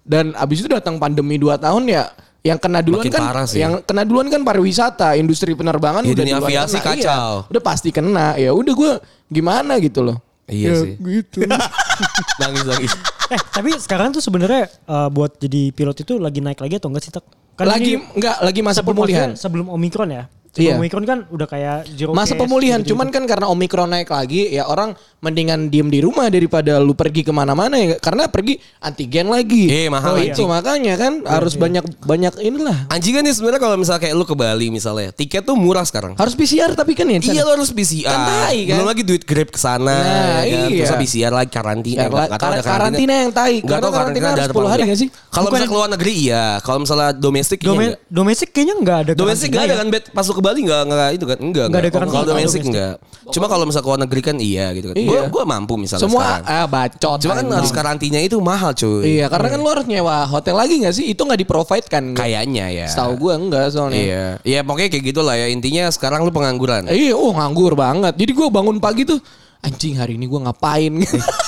[0.09, 2.09] Dan abis itu datang pandemi 2 tahun ya
[2.41, 3.59] yang kena duluan Makin kan parah sih.
[3.59, 6.87] yang kena duluan kan pariwisata, industri penerbangan Ya, udah dunia aviasi kena.
[6.89, 7.31] kacau.
[7.43, 8.27] Iya, udah pasti kena.
[8.35, 8.93] Ya udah gue
[9.29, 10.17] gimana gitu loh.
[10.45, 10.93] Iya Ya, sih.
[10.97, 11.45] Gitu.
[12.41, 12.93] Nangis nangis.
[13.29, 17.05] Eh tapi sekarang tuh sebenarnya eh, buat jadi pilot itu lagi naik lagi atau enggak
[17.05, 17.27] sih tak?
[17.59, 19.29] lagi ini enggak lagi masa sebelum- pemulihan.
[19.35, 20.25] Sebelum Omikron ya.
[20.59, 20.77] Sebelum Iya.
[20.77, 22.91] Omikron kan udah kayak zero Masa case, pemulihan, gitu-gitu.
[22.93, 27.23] cuman kan karena Omikron naik lagi, ya orang mendingan diem di rumah daripada lu pergi
[27.23, 29.67] ke mana-mana ya, karena pergi antigen lagi.
[29.69, 30.49] Eh, mahal Oh, itu anjing.
[30.49, 32.87] makanya kan harus banyak banyak inilah.
[32.89, 36.15] Anjing kan nih sebenarnya kalau misalnya kayak lu ke Bali misalnya, tiket tuh murah sekarang.
[36.15, 37.19] Harus PCR tapi kan ya.
[37.21, 38.09] Iya lo harus PCR.
[38.09, 38.75] Kan tai, kan?
[38.75, 39.87] Belum lagi duit Grab ke sana.
[39.87, 40.69] Nah, ya kan?
[40.69, 40.85] iya.
[40.85, 41.99] Terus PCR lagi karantina.
[41.99, 43.55] Ya, Nggak- nggak tahu ada kar- karantina yang tai.
[43.57, 44.89] Nggak Karena tahu karantina harus ada 10 apa hari enggak.
[44.89, 45.09] nggak sih?
[45.29, 46.45] Kalau misalnya keluar negeri iya.
[46.59, 47.95] Kalau misalnya domestik enggak.
[48.09, 49.11] domestik kayaknya enggak ada.
[49.13, 49.79] Domestik karantina enggak ada ya.
[49.79, 51.93] kan bet pas lu ke Bali enggak enggak itu kan enggak Nggak enggak.
[51.93, 52.95] karantina Kalau domestik enggak.
[53.29, 54.97] Cuma kalau misalnya ke luar negeri kan iya gitu kan.
[54.97, 55.09] Iya.
[55.09, 56.45] Gua gua mampu misalnya Semua sekarang.
[56.49, 57.19] ah bacot.
[57.21, 59.03] Cuma kan harus karantina itu mahal cuy.
[59.05, 61.05] Iya, karena kan lu harus nyewa hotel lagi gak sih?
[61.13, 62.17] Itu gak di provide kan?
[62.17, 62.87] Kayaknya ya.
[62.89, 64.01] Setahu gue enggak soalnya.
[64.01, 64.27] Iya.
[64.41, 65.53] Iya pokoknya kayak gitulah ya.
[65.53, 66.89] Intinya sekarang lu pengangguran.
[66.89, 68.17] Iya, oh nganggur banget.
[68.17, 69.21] Jadi gue bangun pagi tuh,
[69.61, 70.95] anjing hari ini gue ngapain?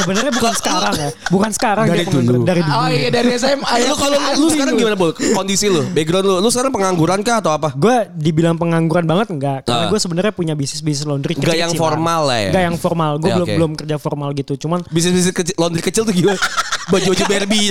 [0.00, 1.08] Sebenarnya bukan sekarang ya.
[1.28, 2.42] Bukan sekarang Dari dulu.
[2.42, 2.74] dari dulu.
[2.74, 3.60] Oh iya dari SMA.
[3.82, 5.12] lu kalau lu sekarang gimana Bol?
[5.12, 7.72] Kondisi lu, background lu, lu sekarang pengangguran kah atau apa?
[7.72, 9.58] Gue dibilang pengangguran banget enggak.
[9.62, 9.88] Karena Ah.
[9.88, 11.32] gue sebenarnya punya bisnis bisnis laundry.
[11.32, 11.80] Nggak yang kecil-kecilan.
[11.92, 12.50] formal lah ya?
[12.50, 13.12] Nggak yang formal.
[13.16, 14.52] Gue Ya, belum belum kerja formal gitu.
[14.56, 16.40] Cuman Bisnis-bisnis kecil, laundry kecil tuh gimana?
[16.90, 17.70] Baju-baju Barbie.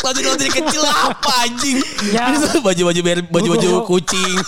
[0.00, 1.78] laundry laundry kecil apa anjing?
[2.10, 2.34] Ya.
[2.58, 4.34] Baju-baju baju-baju kucing.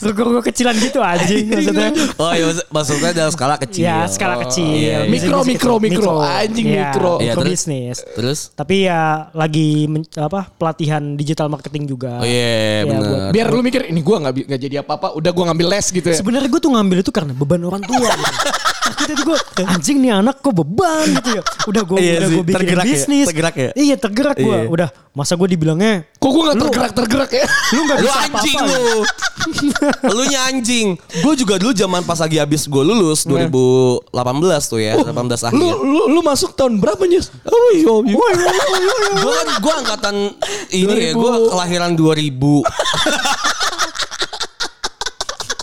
[0.00, 1.88] ruko-ruko kecilan gitu anjing maksudnya.
[2.16, 3.82] Oh iya maksud- maksudnya dalam skala kecil.
[3.82, 4.66] Ya skala Oh, kecil.
[4.80, 4.98] Iya, iya.
[5.04, 5.84] Mikro, Bisnis-bisnis mikro, kecil.
[5.86, 6.12] mikro.
[6.20, 7.12] Anjing, Iya, mikro.
[7.12, 7.52] Iya, mikro terus?
[7.52, 7.96] bisnis.
[8.10, 8.38] Terus?
[8.52, 9.00] Tapi ya
[9.32, 12.18] lagi men- apa pelatihan digital marketing juga.
[12.18, 13.30] Oh iya Ya, benar.
[13.30, 15.12] Biar lu mikir ini gue nggak nggak jadi apa-apa.
[15.12, 16.16] Udah gue ngambil les gitu ya.
[16.16, 17.98] Sebenarnya gue tuh ngambil itu karena beban orang tua.
[18.00, 18.48] gitu.
[18.80, 21.42] Akhirnya tuh gue anjing nih anak kok beban gitu ya.
[21.62, 23.26] Udah gue Iya udah gue bikin tergerak ya, bisnis.
[23.26, 23.70] tergerak ya.
[23.72, 24.58] Iya tergerak gue.
[24.58, 24.68] Iya.
[24.68, 27.46] Udah masa gue dibilangnya Kok gue nggak Lu- tergerak tergerak ya?
[27.68, 28.78] lu nggak Lu bisa anjing apa-apa.
[28.78, 28.98] lu.
[30.10, 30.86] lu nya anjing.
[31.18, 35.50] Gue juga dulu zaman pas lagi habis gue lulus 2018 tuh ya, 18 akhir.
[35.52, 37.34] Lu lu lu masuk tahun berapa Nyes?
[37.42, 37.90] Oh iya.
[38.06, 38.14] iya.
[39.18, 40.14] gue kan gue angkatan
[40.70, 41.50] ini ya, gue 2000.
[41.50, 42.62] kelahiran 2000.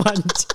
[0.07, 0.47] Anjing.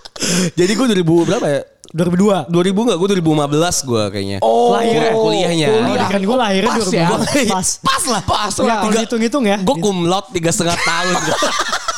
[0.55, 1.61] Jadi gue 2000 berapa ya?
[1.93, 2.49] 2002.
[2.49, 4.39] 2000 enggak, gue 2015 gue kayaknya.
[4.41, 5.13] Oh, Lahirnya.
[5.13, 5.69] Kuliahnya.
[5.69, 6.09] Oh, Kuliah.
[6.09, 6.97] kan gue lahirnya Pas 2002.
[6.97, 7.09] ya.
[7.53, 7.69] Pas.
[7.85, 9.57] Pas lah, pas Ya, kalau hitung-hitung ya.
[9.61, 11.17] Gue kumlot tiga setengah tahun.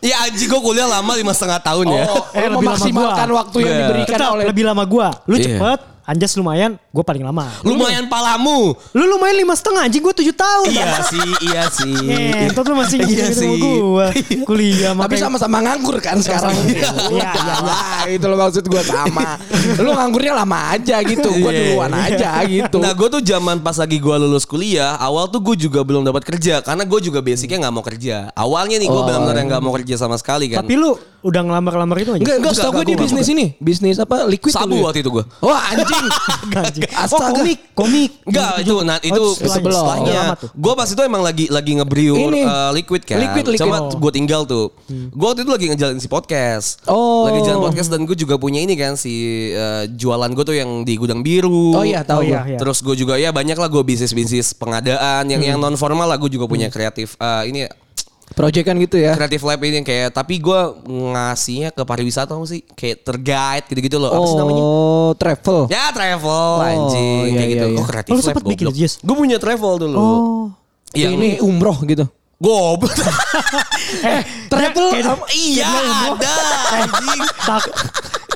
[0.00, 2.04] ya anjing gue kuliah lama lima setengah tahun ya.
[2.06, 3.36] Oh, Eh, lebih lama memaksimalkan gua.
[3.40, 3.80] waktu yang Iya.
[3.82, 5.06] diberikan Tetap oleh lebih lama gue.
[5.26, 5.44] Lu Iya.
[5.46, 5.80] cepet.
[6.08, 6.80] Anjas lumayan.
[6.88, 7.52] Gue paling lama.
[7.60, 8.72] Lumayan palamu.
[8.96, 10.72] Lu lumayan lima setengah anjing gue tujuh tahun.
[10.72, 11.92] iya sih, iya sih.
[12.48, 13.60] Ngentot lu masih Iya gitu sama sih.
[13.60, 14.06] gue.
[14.42, 16.56] Kuliah Tapi sama-sama nganggur kan sekarang.
[16.68, 17.54] Iya, iya, iya.
[17.60, 19.36] Wah, itu loh maksud gue sama.
[19.76, 21.28] Lu nganggurnya lama aja gitu.
[21.28, 21.60] Gue Iya.
[21.76, 22.78] duluan aja gitu.
[22.80, 26.24] Nah gue tuh zaman pas lagi gue lulus kuliah Awal tuh gue juga belum dapat
[26.24, 29.72] kerja Karena gue juga basicnya gak mau kerja Awalnya nih gue Oh, benar-benar gak mau
[29.72, 30.96] kerja sama sekali kan Tapi lu
[31.28, 32.20] udah ngelamar-lamar itu aja.
[32.20, 33.46] Enggak, Enggak, enggak, gue di bisnis ini.
[33.58, 34.24] Bisnis apa?
[34.24, 34.88] Liquid Sabu ya?
[34.88, 36.06] waktu itu gue Wah anjing.
[36.58, 36.82] Anjing.
[36.88, 37.36] Oh Astaga.
[37.36, 38.10] komik, komik.
[38.24, 40.34] Enggak itu nah itu Oh, setelahnya.
[40.34, 40.48] tuh.
[40.52, 43.20] Gue pas itu emang lagi lagi nge-brew uh, liquid kan.
[43.20, 43.60] Liquid, liquid.
[43.60, 43.92] Coba Oh.
[43.94, 44.72] gue tinggal tuh.
[44.88, 46.82] Gue waktu itu lagi ngejalanin si podcast.
[46.84, 47.28] Oh.
[47.28, 49.14] Lagi jalan podcast dan gue juga punya ini kan si
[49.52, 51.74] uh, jualan gue tuh yang di gudang biru.
[51.74, 52.48] Oh iya, tahu Oh, iya, gua.
[52.48, 52.58] iya.
[52.58, 56.16] Terus gue juga ya banyak lah gue bisnis bisnis pengadaan yang yang non formal lah
[56.16, 57.68] gue juga punya kreatif uh, ini
[58.28, 59.12] Project kan gitu ya.
[59.12, 64.10] kreatif lab ini kayak tapi gue ngasihnya ke pariwisata sih kayak terguide gitu-gitu loh.
[64.10, 64.62] Apa sih namanya?
[64.62, 65.58] Oh, travel.
[65.66, 67.66] Ya travel anjing iya, kayak gitu.
[67.66, 67.84] iya, iya.
[67.84, 68.92] kreatif Oh, lu lab sempet bikin Jess?
[69.00, 69.96] Gue punya travel dulu.
[69.96, 70.44] Oh.
[70.92, 72.04] Yang Ini umroh gitu.
[72.38, 72.94] goblok.
[73.88, 74.20] Eh,
[74.52, 75.70] Travel apa- iya
[76.12, 76.34] ada
[76.76, 77.20] anjing.
[77.40, 77.72] Tak-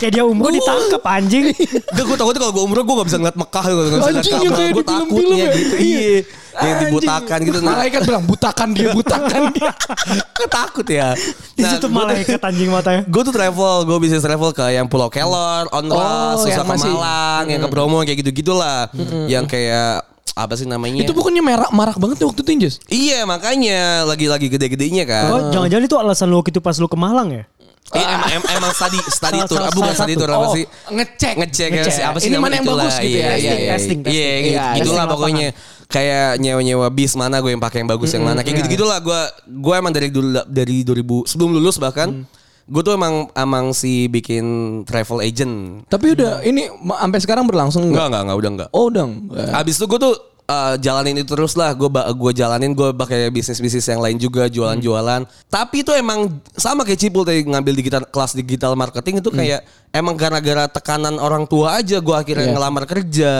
[0.03, 1.55] kayak dia umroh ditangkap anjing.
[1.95, 4.17] Gak gue takutnya kalau gue umroh gue gak bisa ngeliat Mekah gue gak bisa ngeliat
[4.19, 5.51] Anjing, yang kayak Gue takutnya ya.
[5.55, 5.75] gitu.
[5.79, 6.01] Iya.
[6.03, 6.21] Iya.
[6.53, 7.59] Yang dibutakan gitu.
[7.63, 9.71] Nah, Malaikat bilang butakan dia, butakan dia.
[10.53, 11.15] takut ya.
[11.57, 13.03] Itu tuh malaikat anjing matanya.
[13.13, 17.45] Gue tuh travel, gue bisnis travel ke yang Pulau Kelor, Onras, Oh, susah ke Malang,
[17.49, 18.91] yang ke Bromo kayak gitu-gitulah.
[19.31, 21.05] Yang kayak apa sih namanya?
[21.05, 22.69] Itu bukannya merah marak banget ya waktu itu?
[22.89, 25.29] Iya makanya lagi-lagi gede-gedenya kan.
[25.29, 27.45] Oh, jangan-jangan itu alasan lu waktu itu pas lu ke Malang ya?
[27.93, 30.53] Iya emang, em- emang study study Salah- tour, salah- ah, bukan study tour apa Oh,
[30.53, 30.65] sih?
[30.89, 31.35] ngecek.
[31.37, 31.93] Ngecek, ya, Ngecek.
[31.93, 33.33] sih, apa sih Ini mana yang bagus gitu Iya, ya?
[33.33, 34.01] Iya, iya, Testing, iya, testing.
[34.09, 35.49] iya, Iya, gitu- gitulah pokoknya.
[35.87, 39.75] Kayak nyewa-nyewa bis mana gue yang pakai yang bagus yang mana kayak gitu-gitulah gue gue
[39.75, 42.25] emang dari dulu dari 2000 sebelum lulus bahkan
[42.65, 44.45] gue tuh emang emang si bikin
[44.83, 45.85] travel agent.
[45.87, 48.09] Tapi udah ini ma- sampai sekarang berlangsung Enggak enggak?
[48.09, 48.69] enggak enggak udah enggak.
[48.73, 49.05] Oh, udah.
[49.05, 49.49] enggak.
[49.53, 50.15] Abis itu gue tuh
[50.53, 51.73] uh, jalanin itu terus lah.
[51.73, 55.25] Gue gue jalanin gue pakai bisnis bisnis yang lain juga jualan-jualan.
[55.49, 60.15] Tapi itu emang sama kayak Cipul tadi ngambil digital kelas digital marketing itu kayak emang
[60.15, 62.55] gara-gara tekanan orang tua aja gue akhirnya Iya.
[62.55, 63.33] ngelamar kerja.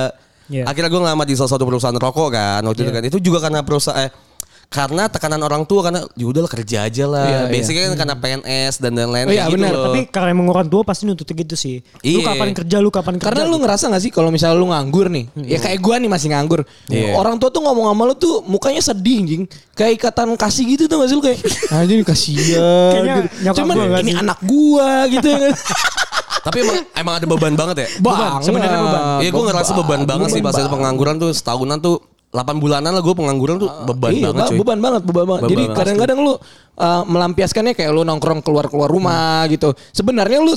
[0.49, 0.65] Iya.
[0.67, 3.03] Akhirnya gue ngelamar di salah satu perusahaan rokok kan waktu itu kan.
[3.05, 4.11] Itu juga karena perusahaan eh,
[4.73, 7.27] karena tekanan orang tua karena yaudah kerja aja lah.
[7.29, 7.53] Iya, iya.
[7.53, 9.73] Basicnya kan karena PNS dan lain-lain Oh, iya, gitu benar.
[9.77, 9.85] loh.
[9.93, 11.85] Tapi karena emang orang tua pasti nuntut gitu sih.
[12.01, 12.33] Lu Iya.
[12.33, 13.29] kapan kerja, lu kapan kerja.
[13.29, 13.69] Karena lu gitu.
[13.69, 16.65] ngerasa gak sih kalau misalnya lu nganggur nih, ya kayak gua nih masih nganggur.
[16.89, 17.13] Iya.
[17.13, 19.43] Orang tua tuh ngomong sama lu tuh mukanya sedih anjing.
[19.77, 21.39] Kayak ikatan kasih gitu tuh gak sih lu kayak
[21.77, 23.21] anjing kasihan gitu.
[23.61, 25.53] Cuman gua ini anak gua gitu ya.
[26.43, 27.89] Tapi emang, emang ada beban banget ya.
[28.03, 29.03] Bang, sebenarnya beban.
[29.23, 32.03] Iya gue ngerasa beban banget sih pas itu pengangguran tuh setahunan tuh
[32.33, 34.59] 8 bulanan lah gue pengangguran tuh beban iya, banget ba- cuy.
[34.65, 35.43] beban banget, beban banget.
[35.45, 36.39] Beban Jadi kadang-kadang lu uh,
[37.05, 39.77] melampiaskannya kayak lu nongkrong keluar-keluar rumah gitu.
[39.93, 40.57] Sebenarnya lu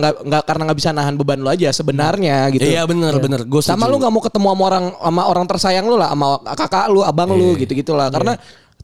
[0.00, 2.64] nggak nggak karena nggak bisa nahan beban lu aja sebenarnya gitu.
[2.64, 3.44] Iya bener bener.
[3.44, 6.86] Gue sama lu nggak mau ketemu sama orang sama orang tersayang lu lah sama kakak
[6.88, 8.40] lu abang lu gitu gitulah karena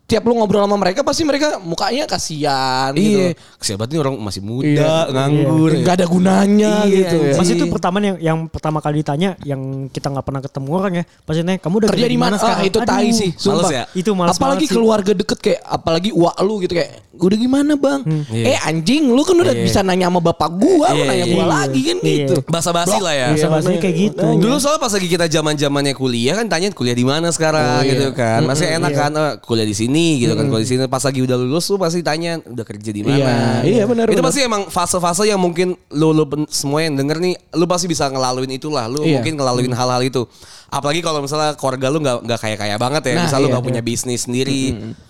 [0.07, 3.35] tiap lu ngobrol sama mereka pasti mereka mukanya kasihan Iya.
[3.35, 3.43] gitu.
[3.59, 4.95] Kesian banget nih orang masih muda, Iya.
[5.11, 5.71] nganggur.
[5.83, 7.35] Nggak ada gunanya Iya, gitu ya.
[7.35, 11.05] Pas itu pertama yang yang pertama kali ditanya yang kita nggak pernah ketemu orang ya.
[11.27, 12.35] Pas nanya kamu udah kerja di mana?
[12.35, 13.31] Ah, sekarang?" itu tai Aduh, sih.
[13.35, 13.71] Males Sumpah.
[13.75, 13.83] ya?
[13.93, 14.75] Itu males apalagi sih.
[14.79, 18.01] keluarga deket kayak apalagi wak lu gitu kayak udah gimana bang?
[18.31, 18.45] Iya.
[18.47, 21.35] Eh anjing lu kan udah bisa nanya sama bapak gua, lu Iya, nanya iya.
[21.35, 22.07] gua lagi kan Iya.
[22.07, 22.35] gitu.
[22.47, 23.27] Basa-basi lah ya.
[23.35, 24.27] Bahasa bahasanya kayak gitu.
[24.39, 27.83] Dulu soalnya pas lagi kita zaman zamannya kuliah kan tanya kuliah di mana sekarang Oh,
[27.83, 27.91] iya.
[27.91, 28.47] gitu kan.
[28.47, 30.45] Masih enak kan oh, kuliah di sini gitu kan.
[30.47, 33.17] Kuliah di sini pas lagi udah lulus tuh pasti tanya udah kerja di mana.
[33.17, 34.27] Iya, iya, benar, Itu benar.
[34.29, 38.51] pasti emang fase-fase yang mungkin lu, lu semua yang denger nih lu pasti bisa ngelaluin
[38.53, 38.87] itulah.
[38.87, 39.19] Lu Iya.
[39.19, 40.23] mungkin ngelaluin hal-hal itu.
[40.67, 43.15] Apalagi kalau misalnya keluarga lu nggak nggak kaya kaya banget ya.
[43.17, 44.63] Nah, Misal lu iya, nggak punya bisnis sendiri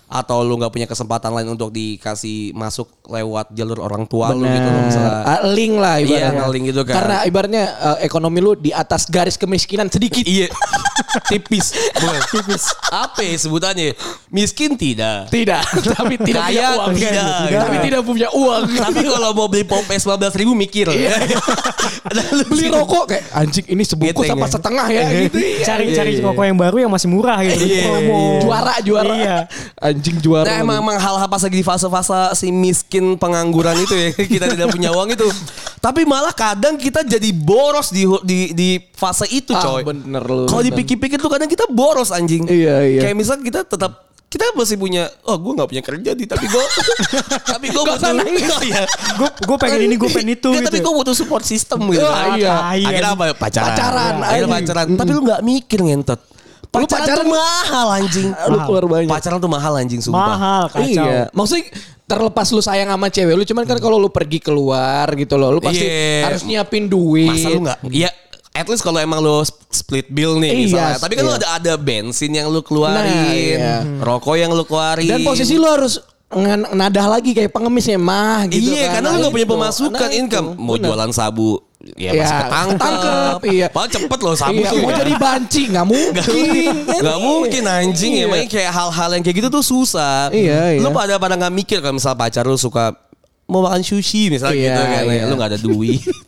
[0.07, 4.69] atau lu nggak punya kesempatan lain untuk dikasih masuk lewat jalur orang tua lu gitu
[4.69, 5.13] loh misalnya.
[5.25, 6.29] Ah, link lah ibaratnya.
[6.31, 6.95] Iya, nge-link gitu kan.
[6.95, 10.23] Karena ibaratnya eh, ekonomi lu di atas garis kemiskinan sedikit.
[10.23, 10.47] Iya.
[11.27, 11.73] Tipis.
[11.93, 12.21] Bukan.
[12.31, 12.63] Tipis.
[12.89, 13.93] Apa ya sebutannya?
[14.29, 15.29] Miskin tidak.
[15.29, 15.63] Tidak,
[15.95, 16.93] tapi tidak punya Kaya uang.
[16.95, 17.39] tidak.
[17.57, 18.63] Tapi tidak punya uang.
[18.87, 20.87] Tapi kalau mau beli pop es 15 ribu mikir.
[22.47, 24.51] Beli rokok kayak anjing ini sebungkus apa ya.
[24.51, 25.37] setengah ya gitu.
[25.63, 26.23] Cari Iya, iya.
[26.23, 27.63] rokok yang baru yang masih murah gitu.
[27.63, 28.17] Iya, Promo.
[28.17, 28.39] iya.
[28.43, 29.13] Juara juara.
[29.15, 29.37] Iya.
[29.79, 30.45] Anjing juara.
[30.47, 34.67] Nah emang, emang hal-hal pas lagi di fase-fase si miskin pengangguran itu ya kita tidak
[34.71, 35.27] punya uang itu.
[35.77, 39.85] Tapi malah kadang kita jadi boros di di di fase itu Ah, coy.
[39.85, 40.49] bener lu.
[40.49, 42.49] Kalau dipikir-pikir tuh kadang kita boros anjing.
[42.49, 43.01] Iya, iya.
[43.05, 46.59] Kayak misal kita tetap kita masih punya oh gue nggak punya kerja di tapi gue
[47.55, 48.83] tapi gue butuh oh, iya.
[49.15, 50.91] Gue gue pengen ini gue pengen itu tapi gitu.
[50.91, 52.03] gue butuh support system gitu.
[52.03, 52.75] Ah, iya.
[52.75, 53.23] Akhirnya apa?
[53.37, 53.71] Pacaran.
[53.71, 54.85] Pacaran, Akhirnya pacaran.
[54.99, 56.19] Tapi lu nggak mikir ngentot.
[56.67, 58.27] Lu Pacaran, pacaran- tuh mahal anjing.
[58.51, 59.07] Lu keluar banyak.
[59.07, 60.27] Pacaran tuh mahal anjing sumpah.
[60.27, 61.05] Mahal kacau.
[61.07, 61.21] Iya.
[61.31, 61.63] Maksudnya
[62.07, 65.59] terlepas lu sayang sama cewek lu cuman kan kalau lu pergi keluar gitu loh lu
[65.59, 66.31] pasti Iya.
[66.31, 67.27] harus nyiapin duit.
[67.31, 67.79] Masa lu nggak?
[67.87, 68.11] Iya.
[68.57, 69.37] At least kalau emang lu
[69.69, 70.97] split bill nih Iya, misalnya.
[70.97, 71.37] Tapi kan lu iya.
[71.37, 73.75] ada ada bensin yang lu keluarin, Nah, iya.
[73.99, 75.05] rokok yang lu keluarin.
[75.07, 78.99] Dan posisi lu harus ngan- nadah lagi kayak pengemisnya mah gitu iya, kan.
[78.99, 79.53] karena lu gak punya Gitu.
[79.53, 80.47] pemasukan Nah, income.
[80.49, 80.59] itu.
[80.59, 80.87] Mau Bener.
[80.89, 81.49] jualan sabu,
[81.93, 82.75] ya Iya, masih ketangkep.
[82.75, 83.67] ketangkep, iya.
[83.69, 84.79] Padahal cepet loh sabu Iya, tuh.
[84.81, 86.73] mau jadi banci nggak mungkin.
[86.97, 88.19] Gak mungkin anjing Iya.
[88.19, 90.79] ya Makanya kayak hal-hal yang kayak gitu tuh susah Iya, iya.
[90.79, 92.91] Lu pada pada gak mikir Kalau misal pacar lu suka
[93.45, 95.23] Mau makan sushi misalnya Iya, gitu kan iya.
[95.23, 96.01] Lu gak ada duit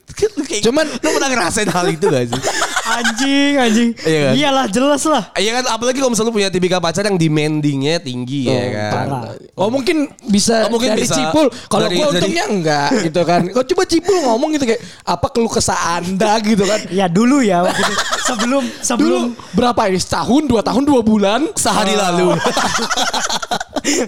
[0.61, 2.41] Cuman- Lu pernah ngerasain hal itu gak sih?
[2.89, 3.89] Anjing anjing.
[4.01, 4.33] Iya kan?
[4.33, 5.23] Iyalah jelas lah.
[5.33, 9.23] Iya kan apalagi kalau misalnya lu punya tipikal pacar yang demandingnya tinggi ya kan parah.
[9.53, 11.13] Oh mungkin bisa Oh, mungkin dari bisa.
[11.13, 11.53] Cipul.
[11.69, 13.45] Kalau Dari- gue dari- untungnya enggak gitu kan.
[13.47, 16.79] Kau coba Cipul ngomong gitu kayak apa keluh kesah anda gitu kan.
[16.89, 17.93] Ya dulu ya waktu itu.
[18.25, 19.99] sebelum Dulu sebelum berapa ini?
[19.99, 21.45] Setahun, dua tahun, dua bulan?
[21.53, 22.33] Sehari lalu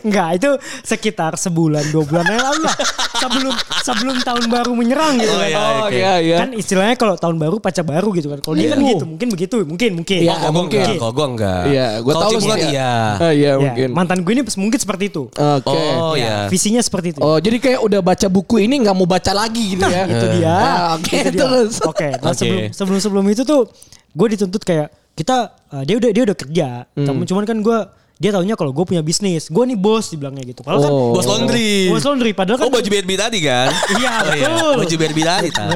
[0.01, 0.49] enggak itu
[0.81, 2.75] sekitar sebulan dua bulan yang lalu lah.
[3.13, 5.47] Sebelum sebelum tahun baru menyerang gitu Oh, kan.
[5.47, 5.97] iya, Oh oke.
[5.97, 6.37] iya iya.
[6.39, 8.39] Kan istilahnya kalau tahun baru pacar baru gitu kan.
[8.39, 8.89] Kalau dia kan Iya.
[8.91, 10.19] gitu, mungkin begitu, mungkin mungkin.
[10.21, 10.79] Iya, Kalau gue mungkin.
[10.81, 12.71] enggak Kalau gue enggak Iya, gue tahu kan sih.
[12.71, 13.87] iya Ah, iya Ya, mungkin.
[13.91, 15.23] mantan gue ini mungkin seperti itu.
[15.29, 15.79] Oke.
[15.93, 17.19] Oh Ya, iya Visinya seperti itu.
[17.19, 20.03] Oh jadi kayak udah baca buku ini nggak mau baca lagi gitu ya?
[20.07, 20.53] itu dia.
[20.53, 21.41] Ah, Oke Itu dia.
[21.41, 21.73] terus.
[21.83, 22.37] Oke, nah Oke.
[22.37, 23.67] sebelum sebelum sebelum itu tuh
[24.11, 26.67] gue dituntut kayak kita uh, dia udah dia udah kerja.
[26.89, 27.05] Hmm.
[27.05, 27.77] Cuman- Cuman kan gue
[28.21, 30.61] dia taunya kalau gue punya bisnis, gue nih bos dibilangnya gitu.
[30.61, 31.09] Padahal kan Oh.
[31.11, 34.73] Bos laundry bos laundry padahal kan Oh baju BNB tadi kan Iya, Oh, betul.
[34.79, 35.67] Baju BNB tadi tak?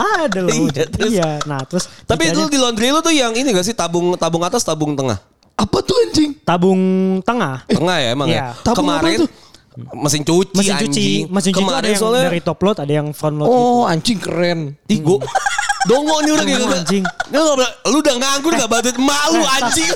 [0.00, 0.48] ada loh.
[0.50, 3.72] Iya, terus- Iya, nah terus Tapi lu di laundry lu tuh yang ini gak sih
[3.72, 5.20] Tabung tabung atas tabung tengah
[5.54, 6.40] Apa tuh anjing?
[6.40, 6.80] tabung
[7.20, 7.68] tengah.
[7.68, 8.40] Tengah ya emang Iya.
[8.48, 9.30] ya Tabung Kemarin tuh?
[9.94, 11.20] Mesin cuci Mesin cuci, anjing.
[11.28, 13.60] mesin cuci itu ada Kemarin yang soalnya dari top load, ada yang front load gitu.
[13.60, 14.60] Oh anjing keren.
[14.86, 15.20] Ih gua
[15.80, 17.04] Dongo nih udah Dongo, kayak anjing.
[17.30, 19.88] Lu, nggak- lu udah nganggur gak bantuin malu anjing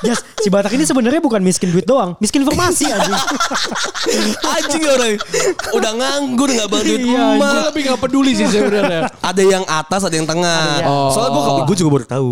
[0.00, 3.14] Jas, si Batak ini sebenarnya bukan miskin duit doang, miskin informasi anjing.
[4.42, 5.14] Anjing orang
[5.72, 9.12] Udah nganggur gak bantuin Iya, emak Gue lebih gak peduli sih sebenarnya.
[9.20, 11.12] Ada yang atas ada yang tengah Ada, iya.
[11.12, 12.30] Soalnya gua, gua juga baru tahu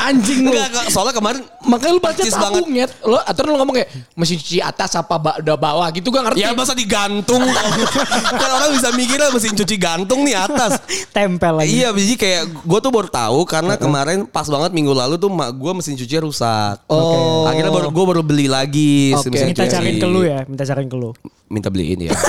[0.00, 0.50] anjing lu.
[0.50, 2.90] Enggak, soalnya kemarin Makanya lu baca tabung nyet.
[3.02, 6.42] Lo atau lu ngomong kayak mesin cuci atas apa udah bawah gitu gak ngerti.
[6.42, 7.44] Ya masa digantung
[8.40, 10.80] Kan orang bisa mikirnya mesin cuci gantung nih atas
[11.12, 11.70] Tempel lagi.
[11.76, 15.52] Iya, jadi kayak gue tuh baru tahu karena kemarin pas banget minggu lalu tuh mak
[15.52, 16.80] gue mesin cuci rusak.
[16.88, 17.44] Oh.
[17.44, 19.74] Akhirnya baru gue baru beli lagi mesin Minta cuci.
[19.74, 21.10] cariin ke lu ya, minta cariin ke lu.
[21.54, 22.12] Minta beliin ya.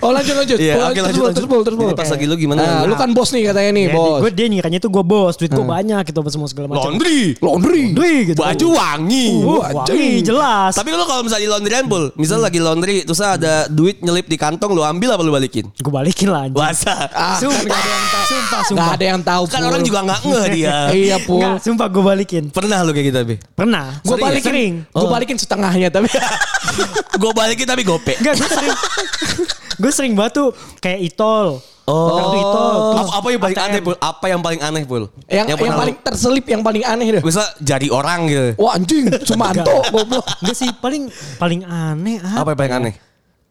[0.00, 0.56] Oh lanjut lanjut.
[0.56, 1.36] Iya, Oh, oke terus lanjut bol, lanjut.
[1.36, 1.88] Terus bol, terus bol.
[1.92, 2.60] Pas lagi lu gimana?
[2.62, 4.24] Nah, lu kan bos nih katanya nih, bos.
[4.24, 6.88] Gue dia ngiranya tuh gue bos, duit gue banyak gitu apa semua segala macam.
[6.88, 7.82] laundry, Laundry.
[7.92, 8.40] Laundry gitu.
[8.40, 9.26] baju wangi.
[9.34, 10.72] Uh, wangi jelas.
[10.72, 14.40] Tapi lu kalau misalnya di laundryan bul, misal lagi laundry terus ada duit nyelip di
[14.40, 15.68] kantong lu ambil apa lu balikin?
[15.68, 16.56] gue balikin lah anjing.
[16.56, 16.94] Wasa.
[17.12, 18.24] Ah, Sumpah, gak ada yang tahu.
[18.24, 18.88] sumpah, Gak sumpah.
[18.88, 19.42] ada yang tahu.
[19.52, 20.76] Kan orang juga nggak ngeh dia.
[20.96, 21.42] Iya, Pul.
[21.42, 22.44] Enggak, sumpah gue balikin.
[22.48, 23.36] Pernah lu kayak gitu, Be?
[23.52, 24.00] Pernah.
[24.00, 24.22] Gue ya?
[24.22, 24.54] balikin,
[24.86, 26.08] gue balikin setengahnya tapi
[27.14, 28.14] gue balikin tapi gope.
[28.16, 28.72] Enggak, gue sering.
[29.82, 30.48] gue sering banget tuh
[30.80, 31.60] kayak itol.
[31.84, 32.16] Oh.
[32.16, 32.60] Kartu itu.
[32.96, 33.68] Apa, apa yang paling ATM.
[33.68, 33.94] aneh, Pul?
[34.00, 35.04] Apa yang paling aneh, Pul?
[35.28, 37.22] Yang yang, pernah paling terselip yang paling aneh deh.
[37.22, 38.48] Bisa jari orang gitu.
[38.56, 40.24] Wah anjing, Sumanto, goblok.
[40.40, 42.94] Enggak sih paling paling aneh Apa yang paling aneh?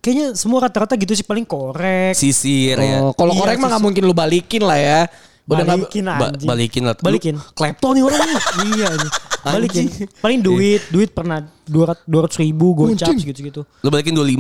[0.03, 2.17] Kayaknya semua rata-rata gitu sih paling korek.
[2.17, 2.99] Sisir ya.
[2.99, 5.01] Oh, kalau Iya, korek mah nggak mungkin lu balikin lah ya.
[5.43, 6.47] Udah balikin Ba- anjing.
[6.47, 6.95] balikin lah.
[6.97, 7.35] Balikin.
[7.51, 8.37] Klepto nih orangnya.
[8.69, 9.09] iya ini.
[9.43, 9.85] Balikin.
[10.17, 13.67] Paling duit, duit pernah 200 200 ribu gocap gitu-gitu.
[13.79, 14.39] Lu balikin 25.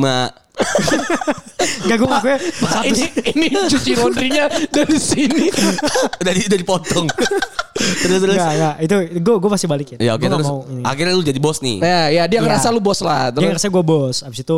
[1.83, 2.39] Enggak gue ngakuin
[2.85, 3.03] ini
[3.35, 5.47] ini cuci laundrynya dari sini.
[6.21, 7.05] udah, di, udah dipotong.
[8.01, 8.35] terus terus.
[8.35, 8.75] Enggak, enggak.
[8.79, 9.97] Itu gue gue pasti balikin.
[9.97, 10.51] Ya oke nggak terus.
[10.83, 11.77] Akhirnya lu jadi bos nih.
[11.79, 12.45] Nah, ya dia Iya.
[12.45, 13.27] ngerasa lu bos lah.
[13.27, 14.17] Dia Terus ngerasa gue bos.
[14.21, 14.57] Abis itu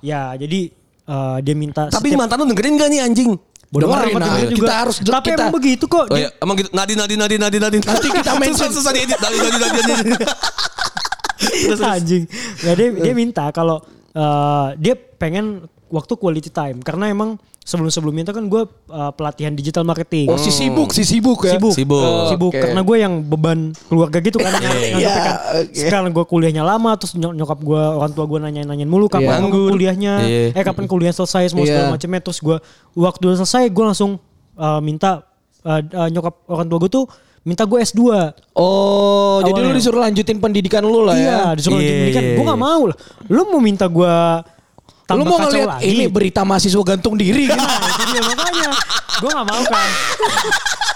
[0.00, 0.60] ya jadi
[1.02, 3.30] eh, dia minta Tapi setiap- mantan lu dengerin gak nih anjing?
[3.72, 6.04] Bodoh dengerin, amat nah, kita harus- Tapi kita- emang begitu kok.
[6.06, 6.68] Oh iya, emang gitu.
[6.70, 7.84] Nadine, Nadine, Nadine, Nadine, Nadine.
[7.88, 8.68] Nanti kita mention.
[8.68, 9.16] susah, susah diedit.
[9.16, 10.16] Nadine, Nadine, Nadine, Nadine.
[11.66, 12.24] terus, anjing.
[12.60, 13.80] Ya dia dia minta kalau
[14.12, 19.84] eh, dia pengen waktu quality time karena emang sebelum-sebelumnya itu kan gue eh, pelatihan digital
[19.84, 20.26] marketing.
[20.26, 21.54] Oh si sibuk, si sibuk ya.
[21.54, 22.00] sibuk, Sibuk.
[22.00, 24.50] Oh, sibuk karena gue yang beban keluarga gitu kan
[24.90, 25.34] Iya, kan.
[25.62, 25.76] oke.
[25.76, 29.38] Sekarang gue kuliahnya lama terus nyok- nyokap gue orang tua gue nanyain-nanyain mulu kapan Iya.
[29.38, 30.42] kamu kuliahnya Iya.
[30.50, 31.70] eh kapan kuliah selesai semua Iya.
[31.70, 32.56] segala macamnya terus gue
[32.94, 34.10] waktu udah selesai gue langsung
[34.54, 35.22] eh, minta
[35.62, 37.04] eh, eh, nyokap orang tua gue tuh
[37.42, 38.00] minta gue S2
[38.54, 39.76] Oh, jadi lu Awalnya.
[39.76, 41.22] disuruh lanjutin pendidikan lu lah ya.
[41.22, 42.22] Iya, disuruh Iya, lanjutin kan.
[42.22, 42.50] iya, Gue iya.
[42.50, 42.96] gak mau lah.
[43.26, 44.14] Lu mau minta gue
[45.12, 45.84] Lu tambah mau kacau ngeliat lagi.
[45.88, 47.54] ini berita mahasiswa gantung diri gitu.
[47.54, 48.68] Nah, itu dia makanya.
[49.14, 49.88] Gue gak mau kan.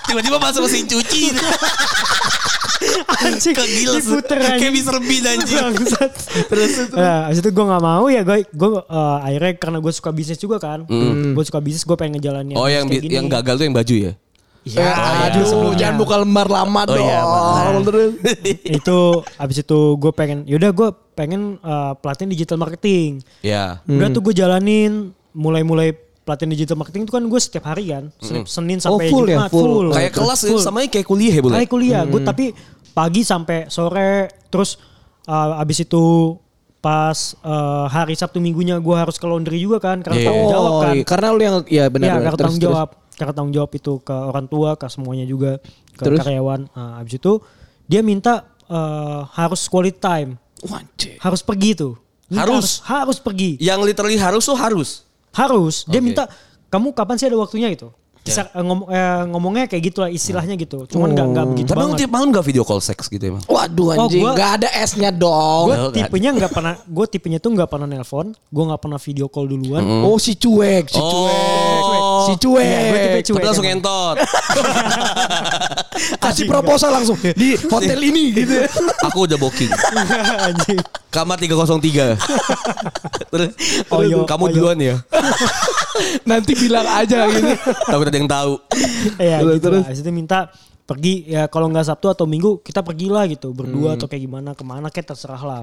[0.04, 1.22] Tiba-tiba masuk mesin cuci.
[3.18, 3.52] Anjing.
[3.52, 3.96] Ke gila.
[3.96, 4.72] diputer Kayak anjing.
[4.76, 4.96] Mr.
[5.00, 5.66] Bean anjing.
[6.46, 10.10] Terus Nah, abis itu gue gak mau ya gue gue eh, akhirnya karena gue suka
[10.10, 10.84] bisnis juga kan.
[11.32, 13.34] Gue suka bisnis gue pengen ngejalanin Oh yang bi- kayak yang gini.
[13.34, 14.12] gagal tuh yang baju ya?
[14.66, 15.78] Iya, Ya, iya, aduh, sebelumnya.
[15.78, 17.06] jangan buka lembar lama Oh, dong.
[17.06, 17.86] iya, benar.
[17.86, 18.10] Terus.
[18.74, 18.98] itu
[19.36, 23.24] abis itu gue pengen yaudah gue pengen eh, pelatihan digital marketing.
[23.40, 23.80] Ya.
[23.88, 28.12] Udah tuh gue jalanin mulai-mulai pelatihan digital marketing itu kan gue setiap hari kan.
[28.20, 29.40] Senin, Senin Oh, sampai full ya?
[29.40, 29.86] Jumat Full.
[29.90, 30.60] Kayak kelas ya, Full.
[30.62, 31.56] sama kayak kuliah ya boleh?
[31.62, 32.44] Kayak kuliah, gue tapi
[32.92, 34.76] pagi sampai sore, terus
[35.24, 36.34] uh, abis itu
[36.80, 40.26] pas uh, hari Sabtu minggunya gue harus ke laundry juga kan, karena Iya.
[40.28, 40.94] tanggung jawab Oh, kan.
[40.94, 41.66] iya, karena lu yang ya benar.
[41.70, 42.10] Iya, benar.
[42.14, 42.74] karena Terus, tanggung terus.
[42.74, 45.52] jawab, karena tanggung jawab itu ke orang tua, ke semuanya juga,
[45.94, 46.18] ke Terus?
[46.20, 46.60] karyawan.
[46.70, 47.32] Nah, abis itu
[47.86, 48.34] dia minta
[48.66, 50.30] uh, harus quality time,
[50.62, 51.18] Wah, anjing.
[51.18, 51.94] harus pergi tuh.
[52.26, 52.82] Minta Harus?
[52.82, 55.06] harus pergi, Yang literally harus tuh harus.
[55.30, 55.84] harus.
[55.84, 56.06] Dia Oke.
[56.06, 56.24] minta
[56.66, 57.92] kamu kapan sih ada waktunya gitu.
[58.20, 60.82] Bisa, eh, ngom- eh, ngomongnya kayak gitu lah istilahnya gitu.
[60.88, 62.00] Cuman nggak nggak begitu Tapi emang banget.
[62.00, 63.38] tiap malam gak video call seks gitu emang?
[63.46, 65.64] Waduh Oh, anjing, gua- nggak ada S-nya dong.
[65.64, 69.26] gue Oh, tipenya nggak pernah gue tipenya tuh nggak pernah nelpon gue nggak pernah video
[69.28, 72.62] call duluan Oh si cuek, si cuek, si cuek.
[72.62, 74.16] Iya, gue tipe cuek Tapi langsung entot.
[76.22, 78.64] Kasih proposal langsung di hotel ini gitu.
[79.02, 79.70] Aku udah booking.
[80.38, 82.16] anjing Kamar 303.
[83.26, 83.50] Terus
[83.88, 84.52] Oh, iya, kamu iya.
[84.52, 84.96] duluan ya.
[86.30, 87.48] Nanti bilang aja gitu.
[87.86, 88.52] Takut ada yang tahu.
[89.16, 89.84] ya Terus, gitu terus.
[89.96, 90.52] itu minta
[90.86, 93.96] pergi ya kalau nggak Sabtu atau Minggu kita pergilah gitu berdua Hmm.
[93.98, 95.60] atau kayak gimana ke mana kayak terserah lah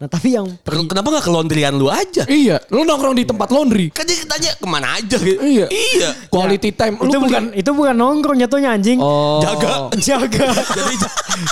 [0.00, 2.24] nah tapi yang pergi Kenapa gak ke laundryan lu aja?
[2.24, 3.92] iya, lu nongkrong di tempat laundry.
[3.92, 5.36] Kan dia tanya ke mana aja gitu.
[5.38, 5.68] Iya.
[5.68, 6.08] Iya.
[6.26, 6.96] Quality time.
[6.96, 9.38] Lu itu beli- bukan itu bukan nongkrong jatuhnya anjing Oh.
[9.38, 9.92] Jaga.
[9.94, 10.94] jaga Jadi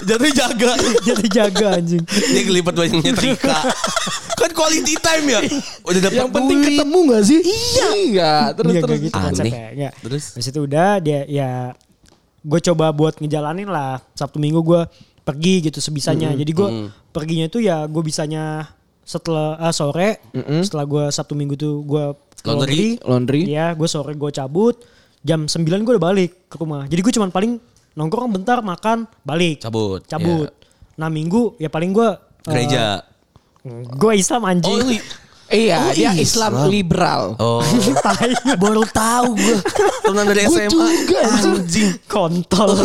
[0.02, 0.70] jadi jaga.
[1.08, 3.56] jadi jaga anjing Dia kelipet banyak nyetrika.
[4.34, 5.40] kan quality time ya.
[5.82, 6.68] Udah dapat Yang penting duit.
[6.72, 7.40] ketemu gak sih?
[7.42, 7.88] Iya.
[7.92, 8.88] Iya, terus Iya, terus.
[8.88, 9.26] kayak gitu Aneh.
[9.28, 9.90] konsepnya ya.
[9.98, 10.24] Terus?
[10.32, 11.50] Habis itu udah dia ya
[12.40, 14.82] gue coba buat ngejalanin lah Sabtu Minggu gue
[15.28, 16.32] pergi gitu sebisanya.
[16.32, 16.68] Jadi gue
[17.12, 18.72] perginya itu ya gue bisanya
[19.04, 20.20] setelah ah, sore
[20.64, 22.04] setelah gue Sabtu Minggu tuh gue
[22.48, 22.96] Laundry?
[23.04, 23.42] Laundry.
[23.44, 24.80] Iya, gue sore gue cabut.
[25.20, 26.88] Jam 9 gue udah balik ke rumah.
[26.88, 27.60] Jadi gue cuman paling
[27.92, 29.60] nongkrong bentar makan balik.
[29.60, 30.00] Cabut.
[30.08, 30.48] Cabut.
[30.96, 32.08] Nah minggu ya paling gue
[32.48, 33.04] Gereja.
[33.68, 34.80] gue Islam anjing.
[34.80, 34.96] Oh,
[35.48, 36.52] Iya, Oh, dia Islam.
[36.52, 37.22] Islam liberal.
[37.40, 37.64] Oh.
[38.62, 39.56] Baru tahu gue.
[40.04, 40.68] Teman dari SMA.
[40.68, 41.90] juga, Anjing.
[42.04, 42.76] kontol.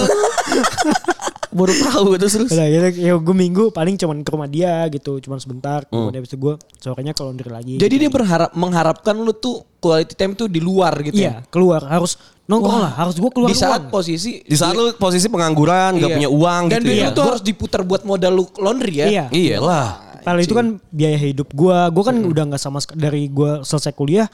[1.54, 2.50] Baru tahu terus terus.
[2.50, 5.86] Udah gitu, ya gue minggu paling cuman ke rumah dia gitu, cuman sebentar.
[5.88, 6.10] Hmm.
[6.10, 7.74] Kemudian habis itu gue sorenya ke laundry lagi.
[7.78, 11.48] Jadi dia berharap mengharapkan lu tuh quality time tuh di luar gitu iya ya.
[11.52, 12.84] keluar harus nongkrong Wah.
[12.88, 13.92] lah, harus gue keluar Di saat uang.
[13.92, 16.16] posisi Di saat lu posisi pengangguran, gak Iya.
[16.18, 17.12] punya uang Dan gitu duit ya.
[17.12, 19.06] tuh harus diputar buat modal lu laundry ya.
[19.08, 19.26] Iya.
[19.30, 19.88] Iyalah.
[20.24, 24.32] Kalau itu kan biaya hidup gue, gue kan udah nggak sama dari gue selesai kuliah,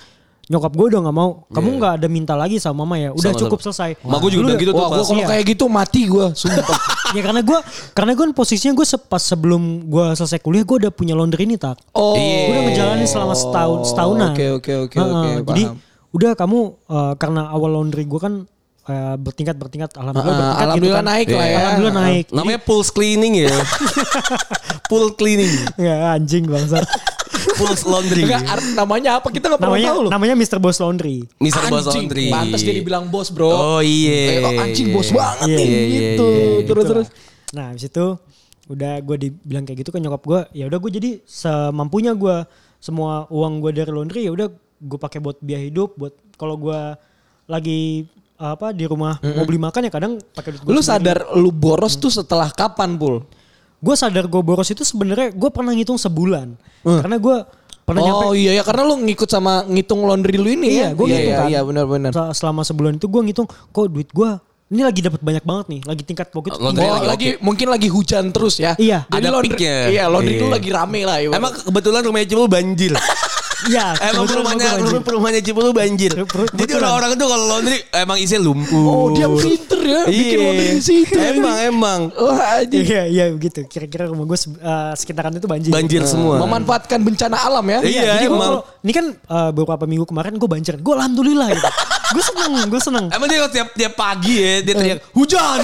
[0.49, 3.41] nyokap gue udah nggak mau, kamu nggak ada minta lagi sama mama ya, udah Sama-sama.
[3.45, 3.89] cukup selesai.
[4.01, 4.97] Mak gue juga udah- gitu tuh pas.
[4.97, 5.27] kalau Iya.
[5.29, 6.79] kayak gitu mati gua, sumpah.
[7.15, 7.59] ya karena gue,
[7.93, 11.77] karena gue posisinya gue pas sebelum gue selesai kuliah gue udah punya laundry ini tak.
[11.93, 12.17] Oh.
[12.17, 14.33] Gue udah ngejalanin selama setahun setahunan.
[14.33, 15.77] Oke, oke, oke, oke, Jadi paham.
[16.09, 16.59] udah kamu
[16.89, 18.33] eh, karena awal laundry gue kan
[18.89, 21.13] eh, bertingkat bertingkat alhamdulillah Heeh, bertingkat alhamdulillah gitu kan.
[21.13, 21.57] naik lah ya.
[21.61, 22.25] Alhamdulillah naik.
[22.33, 23.53] Namanya pulse cleaning ya.
[24.89, 25.53] Pool cleaning.
[25.77, 26.89] Ya anjing bangsat.
[27.57, 28.23] Pulse Laundry.
[28.27, 28.43] Enggak,
[28.75, 29.27] namanya apa?
[29.29, 30.11] Kita nggak pernah namanya tahu loh.
[30.11, 30.57] namanya Mr.
[30.59, 31.17] Boss Laundry.
[31.39, 31.63] Mr.
[31.67, 32.27] Boss Anjing, Laundry.
[32.29, 33.49] Pantes dia dibilang bos bro.
[33.49, 34.19] Oh iya.
[34.39, 34.95] Eh, oh, anjing iya.
[34.95, 36.27] bos banget Iya, nih iya, iya, gitu.
[36.27, 36.45] iya.
[36.65, 37.07] Terus Gitu terus.
[37.49, 38.05] Nah, habis itu
[38.69, 42.45] udah gue dibilang kayak gitu ke nyokap gue, ya udah gue jadi semampunya gue
[42.77, 44.47] semua uang gue dari laundry ya udah
[44.79, 46.79] gue pakai buat biaya hidup, buat kalau gue
[47.49, 48.05] lagi
[48.39, 50.71] apa di rumah mau beli makan ya kadang pakai duit gue.
[50.71, 53.25] Lu sadar lu boros tuh setelah kapan, Pul?
[53.79, 56.51] Gue sadar gue boros itu sebenarnya gue pernah ngitung sebulan,
[56.83, 57.37] karena gue
[57.81, 60.89] pernah nyampe oh iya ya karena lu ngikut sama ngitung laundry lu ini Iya, ya.
[60.93, 61.47] gue iya, ngitung iya, kan.
[61.47, 62.11] Iya, benar-benar.
[62.11, 64.29] Se- Selama sebulan itu gue ngitung, kok duit gue
[64.69, 68.29] ini lagi dapat banyak banget nih, lagi tingkat Laundry Oh, lagi lagi, mungkin lagi hujan
[68.29, 68.77] terus ya.
[68.77, 69.07] Iya.
[69.07, 69.75] Jadi Ada laundry, peaknya.
[69.89, 70.53] Iya, laundry itu Iya.
[70.53, 71.17] lagi rame lah.
[71.17, 71.37] ibarat.
[71.41, 72.91] Emang kebetulan rumahnya Cipul banjir.
[73.67, 74.87] Iya, emang kebetulan rumahnya gua banjir.
[74.87, 76.11] rumah, rumahnya Cipul banjir.
[76.55, 78.79] Jadi orang-orang tuh kalau laundry emang isinya lumpur.
[78.79, 80.45] Oh, dia pinter ya bikin Iya.
[80.45, 81.15] laundry di situ.
[81.17, 82.63] Emang emang Wah.
[82.63, 83.65] Iya, iya begitu.
[83.65, 84.39] Kira-kira rumah gue
[84.95, 85.71] sekitaran itu banjir.
[85.71, 86.39] banjir semua.
[86.39, 87.79] Memanfaatkan bencana alam ya.
[87.81, 88.53] Iya, Jadi gua emang.
[88.79, 90.73] ini kan eh, beberapa minggu kemarin gue banjir.
[90.79, 91.67] Gue alhamdulillah gitu.
[92.09, 93.05] gue seneng, gue seneng.
[93.09, 95.59] Emang dia tiap tiap pagi ya dia teriak hujan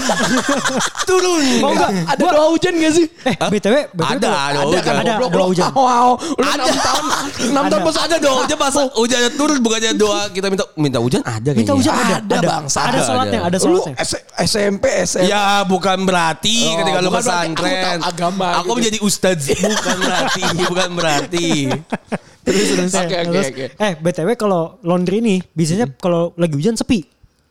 [1.09, 1.43] turun.
[1.59, 3.05] Oh enggak, Ada doa hujan gak sih?
[3.23, 4.81] eh BTW, BTW Ada, ada Ada hujan.
[4.81, 5.69] kan Ada, goblok doa hujan.
[5.71, 6.63] Wow, lu Ada.
[6.65, 7.77] 6 tahun 6 tahun Ada.
[7.81, 8.39] pas ada dong.
[8.45, 11.59] Dia pas hujannya turun bukannya doa kita minta minta hujan ada kayaknya.
[11.59, 12.79] Minta hujan ada, Ada, ada, bangsa.
[12.79, 13.47] ada Ada, sholatnya, ada.
[13.47, 13.95] ada sholatnya.
[14.37, 15.25] SMP, SMP.
[15.25, 17.99] Ya bukan berarti Oh, ketika lu pesantren.
[18.01, 18.77] agama Aku gitu.
[18.77, 19.47] menjadi ustadz.
[19.55, 21.47] bukan berarti, bukan berarti.
[22.45, 22.91] Terus terus.
[22.91, 23.65] Eh, Oke oke terus, oke.
[23.75, 27.03] Eh, BTW kalau laundry ini biasanya kalau lagi hujan sepi.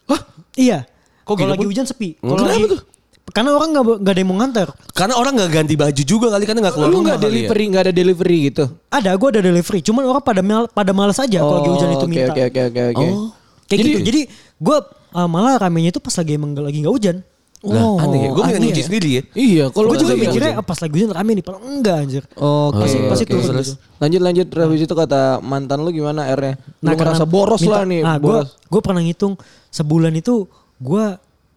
[0.07, 0.21] Hah?
[0.55, 0.87] Iya.
[1.23, 1.71] Kok Kalau gitu, lagi Pun?
[1.71, 2.09] hujan sepi.
[2.17, 2.81] Kalau Kenapa lagi tuh?
[3.25, 4.69] Karena orang nggak nggak ada yang mau nganter.
[4.93, 7.25] Karena orang nggak ganti baju juga kali karena nggak keluar Lu nggak ya.
[7.25, 8.65] delivery, nggak ada delivery gitu?
[8.89, 9.81] Ada, gue ada delivery.
[9.81, 12.31] Cuman orang pada mal, pada males aja kalau lagi hujan itu oke, minta.
[12.31, 13.05] Oke oke oke oke.
[13.11, 13.29] Oh.
[13.65, 14.01] Kayak Jadi- gitu.
[14.05, 14.21] Jadi
[14.61, 14.77] gue
[15.11, 17.17] ramenya ramenya itu pas lagi emang nggak- lagi nggak hujan.
[17.65, 18.31] Lah, aneh ya.
[18.31, 18.87] Gue aneh nyuci ya.
[18.87, 19.23] sendiri ya.
[19.33, 20.53] Iya, kalau Gue juga mikirnya.
[20.55, 22.23] "Ah, pas hujan rame nih, padahal enggak anjir.
[22.35, 23.33] Oke, Pasti- pasti oke.
[23.33, 23.81] turun Terus, gitu.
[23.97, 26.55] Lanjut lanjut habis itu kata mantan lu gimana R-nya?
[26.79, 28.49] Lu ngerasa karena boros minta- lah nih, Nah, gue boros.
[28.61, 29.35] gue pernah ngitung
[29.69, 30.35] sebulan itu
[30.77, 31.05] gue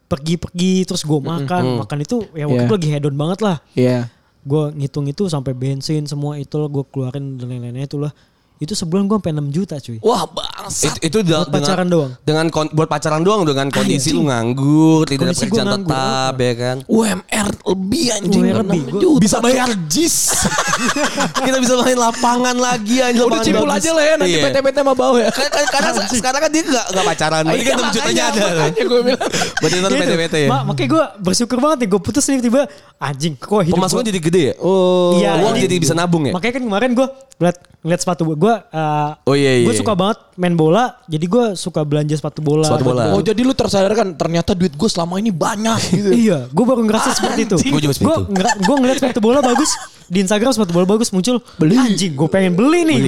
[0.06, 2.66] pergi-pergi terus gue makan, makan itu ya waktu Iya.
[2.66, 3.58] itu lagi hedon banget lah.
[3.74, 4.08] Iya.
[4.42, 8.12] Gue ngitung itu sampai bensin semua itu gue keluarin dan lain-lainnya itulah.
[8.58, 9.98] Itu sebulan gue sampai 6 juta cuy.
[10.00, 10.98] Wah, bangsat.
[10.98, 12.12] Itu, itu Buat pacaran doang.
[12.20, 16.54] Dengan kon- buat pacaran doang dengan kondisi lu nganggur, tidak ada pekerjaan nganggur, tetap ya
[16.56, 16.78] kan.
[16.84, 18.82] UMR lebih anjing UMR lebih.
[18.82, 19.20] 6 Gua juta.
[19.20, 20.16] Bisa bayar JIS.
[21.46, 23.78] Kita bisa main lapangan lagi anjing Udah cipul bagus.
[23.80, 24.44] aja lah ya nanti Iya.
[24.50, 25.30] PT-PT mah bau ya.
[25.30, 27.44] Karena, karena sekarang kan dia gak, gak pacaran.
[27.44, 28.38] Berarti kan 6 jutanya ada.
[28.38, 29.22] Iya, Makanya gue bilang.
[29.56, 30.02] Berarti itu Gitu.
[30.04, 30.48] PT-PT ya.
[30.48, 32.62] Ma- makanya gue bersyukur banget nih gue putus nih tiba
[32.98, 34.54] anjing kok hidup Pemasukan gua- jadi gede ya?
[34.60, 35.14] Oh.
[35.16, 36.34] Iya, Uang jadi bisa nabung ya?
[36.34, 38.47] Makanya kan kemarin gue ngeliat, ngeliat sepatu gue.
[38.48, 38.56] Gue
[39.24, 39.66] Oh iya, iya.
[39.68, 40.96] Gue suka banget main bola.
[41.06, 42.64] Jadi gue suka belanja sepatu bola.
[42.64, 43.12] Sepatu bola.
[43.12, 46.10] Oh jadi lu tersadarkan ternyata duit gue selama ini banyak gitu.
[46.16, 47.58] Iya, gue baru ngerasa seperti itu.
[47.68, 48.64] Gua juga seperti Gue itu.
[48.64, 49.72] gue ngeliat sepatu bola bagus
[50.08, 53.00] di Instagram sepatu bola bagus muncul beli anjing gue pengen beli nih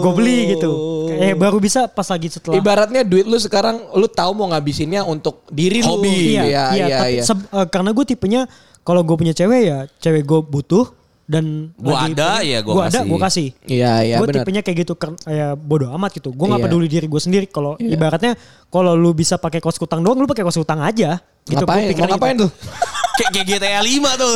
[0.00, 0.70] gue beli gitu
[1.12, 5.44] eh baru bisa pas lagi setelah Ibaratnya duit lu sekarang lu tahu mau ngabisinnya untuk
[5.52, 6.00] diri lu.
[6.00, 6.40] Hobi.
[6.40, 7.22] Iya iya, iya tapi iya.
[7.22, 8.40] seb- eh, karena gue tipenya
[8.80, 10.88] kalau gue punya cewek ya cewek gue butuh
[11.28, 13.04] dan Gua lagi ada, pengen- ya gua gua ada kasih.
[13.06, 14.36] gue kasih Iya iya gue benar.
[14.40, 16.66] tipenya kayak gitu kan ya bodoh amat gitu gue nggak Iya.
[16.66, 17.92] peduli diri gue sendiri kalau Iya.
[17.94, 18.32] ibaratnya
[18.66, 21.92] kalau lu bisa pakai kos kutang doang lu pakai kos kutang aja gitu Gua Ngapain?
[21.92, 22.44] Ngapain gitu.
[22.44, 22.50] tuh?
[23.18, 24.34] Kayak kayak GTA 5 tuh.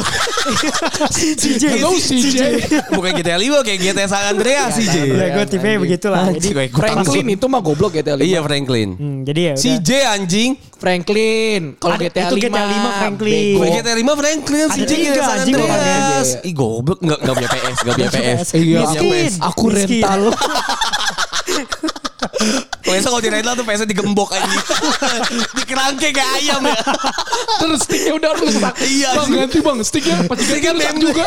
[1.15, 2.39] CJ Hello, CJ.
[2.91, 4.91] Bukan GTA 5 kayak GTA San Andreas sih.
[4.91, 4.97] J.
[5.07, 5.79] ya gue Anjing.
[5.79, 8.27] begitulah jadi Franklin itu mah goblok GTA 5.
[8.27, 8.89] Iya Franklin.
[8.99, 9.87] hmm, jadi ya Si udah.
[9.87, 10.51] J anjing.
[10.83, 11.79] Franklin.
[11.79, 13.55] Kalau GTA itu 5 GTA 5 Franklin.
[13.55, 13.75] Gue bego.
[13.79, 16.29] GTA 5 Franklin si Ada J tiga, GTA San anjing, Andreas.
[16.43, 18.47] Ih goblok enggak enggak punya PS, enggak punya PS.
[18.59, 18.81] Iya.
[18.99, 19.35] PS.
[19.47, 20.21] Aku rental.
[22.83, 24.63] PS kalau di rental tuh PS digembok anjing.
[25.59, 26.77] Dikerangke kayak ayam ya.
[27.59, 28.75] Terus sticknya udah rusak.
[28.81, 29.79] Iya, Bang ganti bang.
[29.81, 31.25] Sticknya pas Sticknya rusak juga.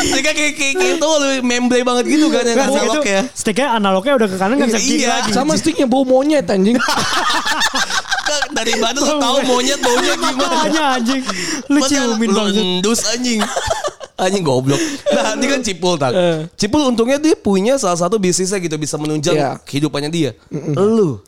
[0.00, 3.20] Sticknya kayak kayak gitu loh memble banget gitu kan yang stick analog itu ya.
[3.32, 5.30] sticknya analognya udah ke kanan nggak bisa kiri Iya, lagi.
[5.32, 6.76] Sama sticknya bau monyet anjing.
[6.78, 10.54] Kan Dari mana lu tahu monyet baunya gimana?
[10.56, 11.22] Makanya anjing.
[11.68, 12.54] Lu ciumin lu banget.
[12.56, 13.40] endus anjing.
[14.14, 14.78] Anjing goblok.
[15.10, 16.14] Nah, ini kan Cipul tak.
[16.14, 16.46] Eh.
[16.54, 19.50] Cipul untungnya dia punya salah satu bisnisnya gitu bisa menunjang Iya.
[19.66, 20.30] kehidupannya dia.
[20.78, 21.18] Lu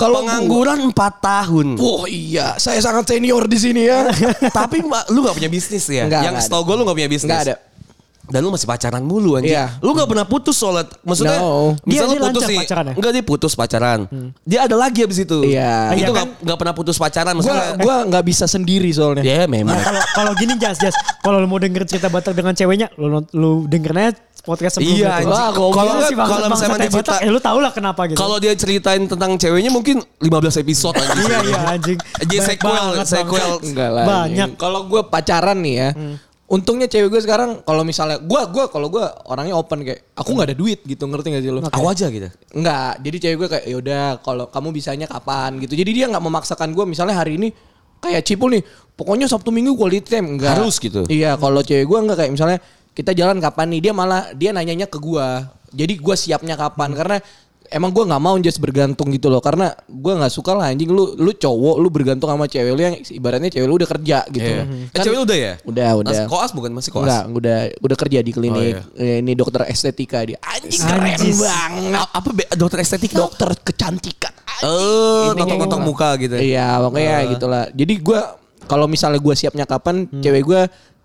[0.00, 1.66] Kalau pengangguran 4 tahun.
[1.76, 4.08] Wah iya, saya sangat senior di sini ya.
[4.64, 4.80] Tapi
[5.12, 6.08] lu gak punya bisnis ya?
[6.08, 7.28] Nggak, Yang setahu gue lu gak punya bisnis.
[7.28, 7.56] Nggak ada.
[8.30, 9.52] Dan lu masih pacaran mulu anjing.
[9.52, 9.76] Iya.
[9.78, 10.86] Lu gak pernah putus soalnya.
[11.02, 11.74] Maksudnya No.
[11.82, 12.58] misal Dia- lu putus nih.
[12.62, 12.94] pacarannya.
[12.94, 14.00] Enggak dia putus pacaran.
[14.42, 15.38] Dia ada lagi abis itu.
[15.42, 15.90] Iya.
[15.90, 16.28] Itu Iya gak, kan?
[16.40, 17.32] nggak pernah putus pacaran.
[17.32, 17.74] Gua Maksudnya.
[17.76, 19.22] gua nggak bisa sendiri soalnya.
[19.22, 19.74] Ya memang.
[19.74, 23.20] Nah, kalau kalau gini jas jas kalau lu mau denger cerita Batak dengan ceweknya lu
[23.30, 25.12] lu dengerin aja podcast sebelumnya Iya, tuh.
[25.12, 25.28] anjing.
[25.28, 28.16] Wah, Kalau kalau misalnya dia cerita, eh, lu tau lah kenapa gitu.
[28.16, 31.28] kalau dia ceritain tentang ceweknya mungkin 15 episode anjing.
[31.28, 31.98] iya iya anjing.
[32.20, 33.50] Jadi sequel, banget, sequel.
[33.60, 34.04] Enggak lah.
[34.06, 34.48] Banyak.
[34.56, 35.88] Kalau gue pacaran nih ya,
[36.50, 40.48] untungnya cewek gue sekarang kalau misalnya gue gue kalau gue orangnya open kayak aku nggak
[40.50, 41.62] ada duit gitu ngerti gak sih lo?
[41.70, 42.26] Aku aja gitu.
[42.50, 45.78] Enggak, jadi cewek gue kayak yaudah kalau kamu bisanya kapan gitu.
[45.78, 47.54] Jadi dia nggak memaksakan gue misalnya hari ini
[48.02, 48.62] kayak Cipul nih,
[48.98, 50.58] pokoknya Sabtu Minggu quality time enggak.
[50.58, 51.06] Harus gitu.
[51.06, 52.58] Iya, kalau cewek gue enggak kayak misalnya
[52.90, 55.26] kita jalan kapan nih, dia malah dia nanyanya ke gue.
[55.70, 57.22] Jadi gue siapnya kapan karena
[57.70, 61.14] emang gue nggak mau just bergantung gitu loh karena gue nggak suka lah anjing lu
[61.14, 64.42] lu cowok lu bergantung sama cewek lu yang ibaratnya cewek lu udah kerja gitu.
[64.44, 64.62] Iya.
[64.90, 65.52] Kan- Eh, cewek lu udah ya?
[65.62, 66.10] Udah, udah.
[66.16, 67.06] Mas- Koas bukan masih koas.
[67.06, 68.74] Enggak, udah udah kerja di klinik.
[68.76, 70.36] Oh, Eh, Ini dokter estetika dia.
[70.40, 71.38] Anjing keren Anjis.
[71.38, 71.94] banget.
[72.10, 73.16] Apa dokter estetika?
[73.20, 74.34] Dokter kecantikan.
[74.60, 76.36] Oh, Ini nonton-nonton muka gitu.
[76.36, 77.64] Iya, pokoknya gitulah.
[77.70, 78.20] Jadi gue
[78.66, 80.60] kalau misalnya gue siapnya kapan, cewek gue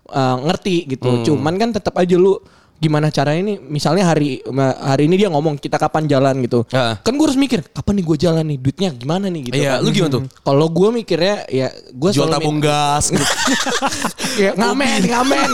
[0.08, 1.08] uh, ngerti gitu.
[1.24, 2.36] Cuman kan tetap aja lu
[2.76, 4.44] gimana caranya ini misalnya hari
[4.78, 7.00] hari ini dia ngomong kita kapan jalan gitu Ah.
[7.00, 9.80] kan gue harus mikir kapan nih gue jalan nih duitnya gimana nih gitu Iya, kan.
[9.80, 10.22] lu gimana tuh?
[10.40, 13.24] kalau gue mikirnya ya gue Jual tabung gas gitu.
[14.44, 15.50] ya, ngamen ngamen.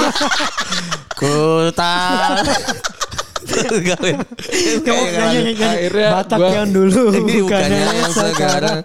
[4.83, 5.64] Kamu nyanyi, nyanyi, nyanyi.
[5.66, 8.79] Akhirnya Batak gua- yang dulu Ini bukannya yang sekarang.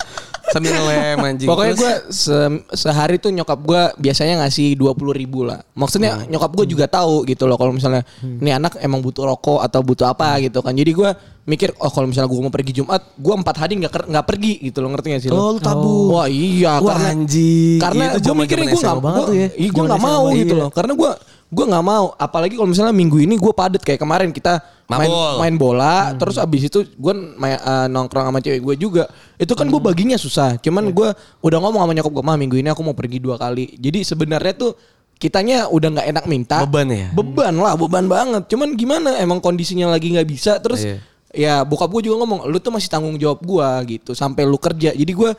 [0.48, 1.48] Sambil ngelem anjing.
[1.48, 5.60] Pokoknya gue se- sehari tuh nyokap gue biasanya ngasih dua puluh ribu lah.
[5.74, 6.30] Maksudnya Hmm.
[6.30, 10.08] nyokap gue juga tahu gitu loh kalau misalnya ini anak emang butuh rokok atau butuh
[10.08, 10.72] apa gitu kan.
[10.72, 11.10] Jadi gue
[11.48, 14.78] mikir oh kalau misalnya gue mau pergi Jumat, gue empat hari nggak nggak pergi gitu
[14.80, 15.36] loh ngerti gak sih lo?
[15.36, 16.12] Oh, lu tabung.
[16.12, 17.80] Wah iya Wah, karena anjing.
[17.80, 19.48] karena gue mikirnya gue nggak ya.
[19.52, 20.62] gue Zaman nggak mau gitu iya.
[20.64, 20.70] loh.
[20.72, 21.12] Karena gue
[21.48, 22.06] gue nggak mau.
[22.16, 25.36] Apalagi kalau misalnya minggu ini gue padet kayak kemarin kita main, Mabol.
[25.44, 27.14] main bola terus abis itu gue
[27.44, 29.04] eh, nongkrong sama cewek gue juga.
[29.36, 31.10] Itu kan gue baginya susah cuman gue
[31.44, 33.76] udah ngomong sama nyokap gue mah minggu ini aku mau pergi dua kali.
[33.76, 34.72] Jadi sebenarnya tuh
[35.20, 36.58] kitanya udah nggak enak minta.
[36.64, 37.08] Beban ya?
[37.12, 38.48] beban lah beban banget.
[38.48, 40.98] Cuman gimana emang kondisinya lagi nggak bisa terus Iya.
[41.36, 44.96] ya bokap gue juga ngomong lu tuh masih tanggung jawab gue gitu sampai lu kerja.
[44.96, 45.32] Jadi gue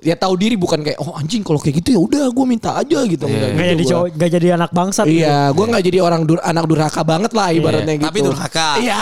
[0.00, 2.98] ya tahu diri bukan kayak oh anjing kalau kayak gitu ya udah gue minta aja
[3.06, 5.06] gitu Nggak Nggak gitu jadi cowok, nggak jadi anak bangsat.
[5.08, 5.22] gitu.
[5.22, 8.08] Iya, gue nggak jadi orang dur anak durhaka banget lah ibaratnya gitu.
[8.10, 8.68] Tapi durhaka.
[8.82, 8.98] Iya.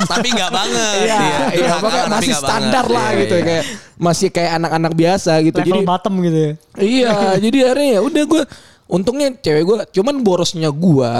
[0.00, 0.96] Tapi nggak banget.
[1.04, 1.20] Iya,
[1.52, 2.96] iya, pokoknya tapi masih standar banget.
[2.96, 3.44] lah Iya, gitu iya.
[3.44, 3.64] kayak
[4.00, 5.56] masih kayak anak-anak biasa gitu.
[5.60, 6.52] Level Jadi bottom gitu ya.
[6.80, 7.14] iya,
[7.44, 8.42] jadi akhirnya ya udah gue
[8.90, 11.10] untungnya cewek gue cuman borosnya gue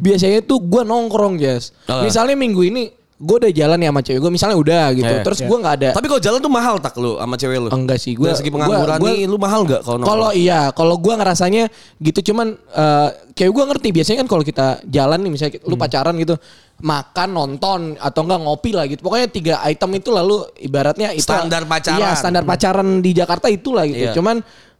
[0.00, 1.74] biasanya tuh gue nongkrong Jas.
[1.84, 2.00] Oh.
[2.00, 2.88] Misalnya minggu ini
[3.18, 5.10] gue udah jalan ya sama cewek gue misalnya udah gitu.
[5.10, 5.22] Iya.
[5.22, 7.68] Terus gue nggak ada Tapi kalau jalan tuh mahal tak lu sama cewek lu?
[7.68, 9.98] Enggak sih, gua- Dari segi pengangguran gua- nih lu mahal nggak kalau?
[10.00, 11.66] Kalau iya, kalau gua ngerasanya
[11.98, 15.82] gitu cuman eh, kayak gua ngerti biasanya kan kalau kita jalan nih misalnya lu Hmm.
[15.82, 16.38] pacaran gitu
[16.78, 21.66] makan nonton atau enggak ngopi lah gitu pokoknya tiga item itu lalu ibaratnya itu Standar
[21.66, 21.98] pacaran.
[21.98, 24.14] iya standar pacaran di Jakarta itulah gitu Iya.
[24.14, 24.38] cuman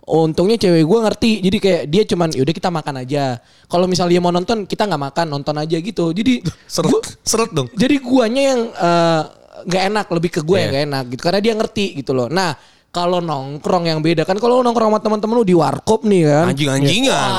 [0.08, 3.24] untungnya cewek gua ngerti jadi kayak dia cuman yaudah kita makan aja
[3.64, 7.50] kalau misalnya dia mau nonton kita nggak makan nonton aja gitu jadi seret, gua- seret
[7.50, 7.68] dong.
[7.72, 9.22] jadi guanya yang eh,
[9.60, 10.70] nggak enak lebih ke gue yang Iya.
[10.70, 12.54] nggak enak gitu karena dia ngerti gitu loh nah
[12.88, 17.30] kalau nongkrong yang beda kan kalau nongkrong sama teman-teman lu di warkop nih kan Anjing-anjingan.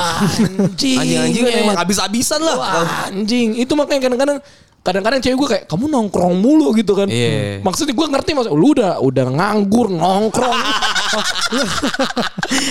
[0.61, 2.55] Anjing Anjing-anjingan emang habis-habisan lah.
[2.55, 2.69] Wah,
[3.09, 4.37] anjing itu makanya kadang-kadang
[4.79, 7.59] kadang-kadang cewek gue kayak kamu nongkrong mulu gitu kan Iya.
[7.59, 10.59] maksudnya gue ngerti maksud lu udah udah nganggur nongkrong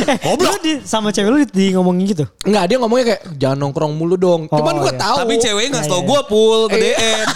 [0.08, 2.24] Eh, lu di, sama cewek lu di, di ngomongin gitu.
[2.40, 5.00] nggak dia ngomongnya kayak jangan nongkrong mulu dong cuman Oh, gue iya.
[5.00, 6.94] tahu Tapi ceweknya nggak tau Iya, gue pul ke Iya.
[6.94, 7.26] DM.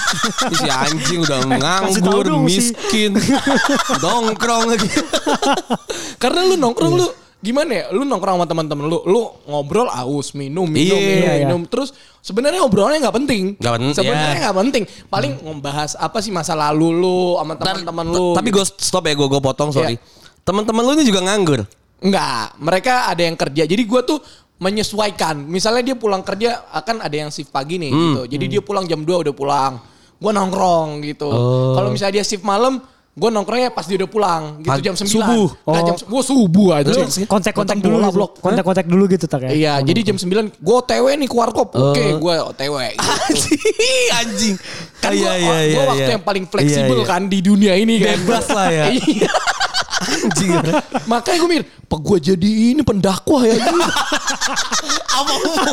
[0.52, 3.10] Si anjing udah nganggur, miskin,
[4.04, 4.88] nongkrong lagi.
[6.16, 7.06] Karena lu nongkrong lu
[7.42, 7.84] gimana ya?
[7.90, 11.32] Lu nongkrong sama teman-teman lu, lu ngobrol aus, minum, minum, Iya, minum, iya.
[11.44, 11.60] minum.
[11.66, 11.90] Terus
[12.22, 13.42] sebenarnya obrolannya nggak penting.
[13.58, 14.42] Nggak penting, Sebenarnya iya.
[14.46, 14.82] nggak penting.
[15.10, 18.26] Paling membahas apa sih masa lalu lu sama teman-teman lu.
[18.32, 19.98] Tapi gue stop ya, gue gue potong sorry.
[19.98, 20.20] Iya.
[20.42, 21.60] Teman-teman lu ini juga nganggur.
[22.02, 23.62] Enggak, mereka ada yang kerja.
[23.62, 24.18] Jadi gua tuh
[24.58, 25.38] menyesuaikan.
[25.38, 28.02] Misalnya dia pulang kerja akan ada yang shift pagi nih Hmm.
[28.02, 28.22] gitu.
[28.26, 29.72] Jadi dia pulang jam 2 udah pulang.
[30.18, 31.26] Gua nongkrong gitu.
[31.26, 31.74] Oh.
[31.74, 32.82] Kalau misalnya dia shift malam,
[33.12, 35.04] gua nongkrongnya pas dia udah pulang gitu jam 9.
[35.04, 35.48] subuh.
[35.68, 35.84] Nah, Oh.
[35.84, 36.90] jam gua subuh aja.
[37.28, 38.40] Kontak-kontak dulu, bola, blok.
[38.40, 39.50] kontak-kontak dulu gitu tak ya.
[39.52, 41.68] Iya, jadi jam 9 gue OTW nih ke warkop.
[41.72, 42.76] Oke, gue OTW.
[42.88, 43.48] gitu.
[44.18, 44.56] anjing.
[44.96, 46.14] Kan gue Iya, iya, iya, waktu iya.
[46.14, 47.10] yang paling fleksibel Iya, iya.
[47.10, 48.16] kan di dunia ini kan.
[48.16, 48.84] Bebas lah ya.
[48.96, 49.32] Iya.
[50.02, 50.52] Anjing.
[51.06, 53.54] Makanya gue mikir, apa gue jadi ini pendakwah ya?
[55.12, 55.72] apa hubungan?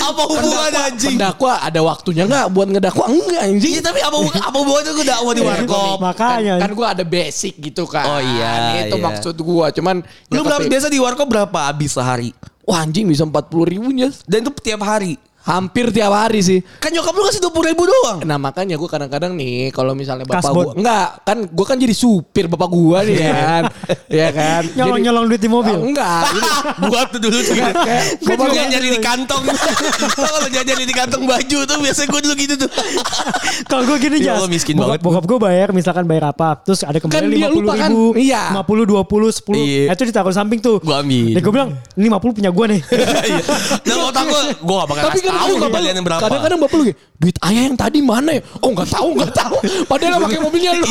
[0.00, 1.14] apa hubungan anjing?
[1.16, 3.06] Pendakwah ada waktunya nggak buat ngedakwah?
[3.08, 3.72] Enggak anjing.
[3.78, 5.96] Iya tapi apa apa hubungannya gue dakwah di warkop?
[6.02, 6.54] Makanya.
[6.58, 8.04] Kan, kan gue ada basic gitu kan.
[8.08, 9.04] Oh iya, Itu iya.
[9.04, 9.66] maksud gue.
[9.78, 9.96] Cuman
[10.32, 12.30] Lu ya berapa tapi- biasa di warkop berapa habis sehari?
[12.68, 14.12] Wah anjing bisa 40 ribu nya.
[14.28, 15.16] Dan itu tiap hari.
[15.48, 16.60] Hampir tiap hari sih.
[16.76, 18.20] Kan nyokap lu kasih 20 ribu doang.
[18.20, 20.76] Nah makanya gue kadang-kadang nih kalau misalnya bapak Kasbon.
[20.76, 23.62] gue enggak kan gue kan jadi supir bapak gue nih kan,
[24.12, 24.62] ya kan.
[24.76, 25.72] Nyolong nyolong duit di mobil.
[25.72, 26.28] Enggak.
[26.84, 27.74] Buat tuh dulu kayak
[28.20, 29.42] Gue juga nyari di kantong.
[30.28, 32.70] Kalau jajan di kantong baju tuh biasanya gue dulu gitu tuh.
[33.64, 35.00] Kalau gue gini Ya Jas, Allah, miskin bokap, banget.
[35.00, 37.90] Bokap gue bayar misalkan bayar apa, terus ada Kan kembali dia lima puluh lupa kan,
[37.90, 38.42] ribu, iya.
[38.52, 39.94] lima puluh, dua puluh, sepuluh, Iya.
[39.94, 40.76] itu ditaruh samping tuh.
[40.82, 41.32] Gua ambil.
[41.38, 42.80] Dan gue bilang, ini lima puluh punya gue nih.
[42.84, 43.42] Iya.
[43.86, 46.20] Nah otak gue, gue gak bakal Tapi kan tahu bapak- kembaliannya berapa.
[46.20, 48.42] Kadang-kadang bapak lu kayak, duit ayah yang tadi mana ya?
[48.58, 49.56] Oh nggak tahu nggak tahu.
[49.84, 50.86] Padahal pakai mobilnya lu.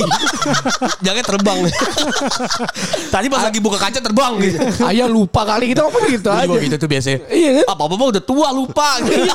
[1.01, 1.57] Jangan terbang.
[3.13, 4.57] Tadi pas lagi buka kaca terbang gitu.
[4.85, 6.57] ayah lupa kali kita apa gitu Gue aja.
[6.59, 7.19] gitu tuh biasanya.
[7.27, 7.65] Iya kan?
[7.69, 8.89] Apa apa udah tua lupa.
[9.01, 9.33] Iya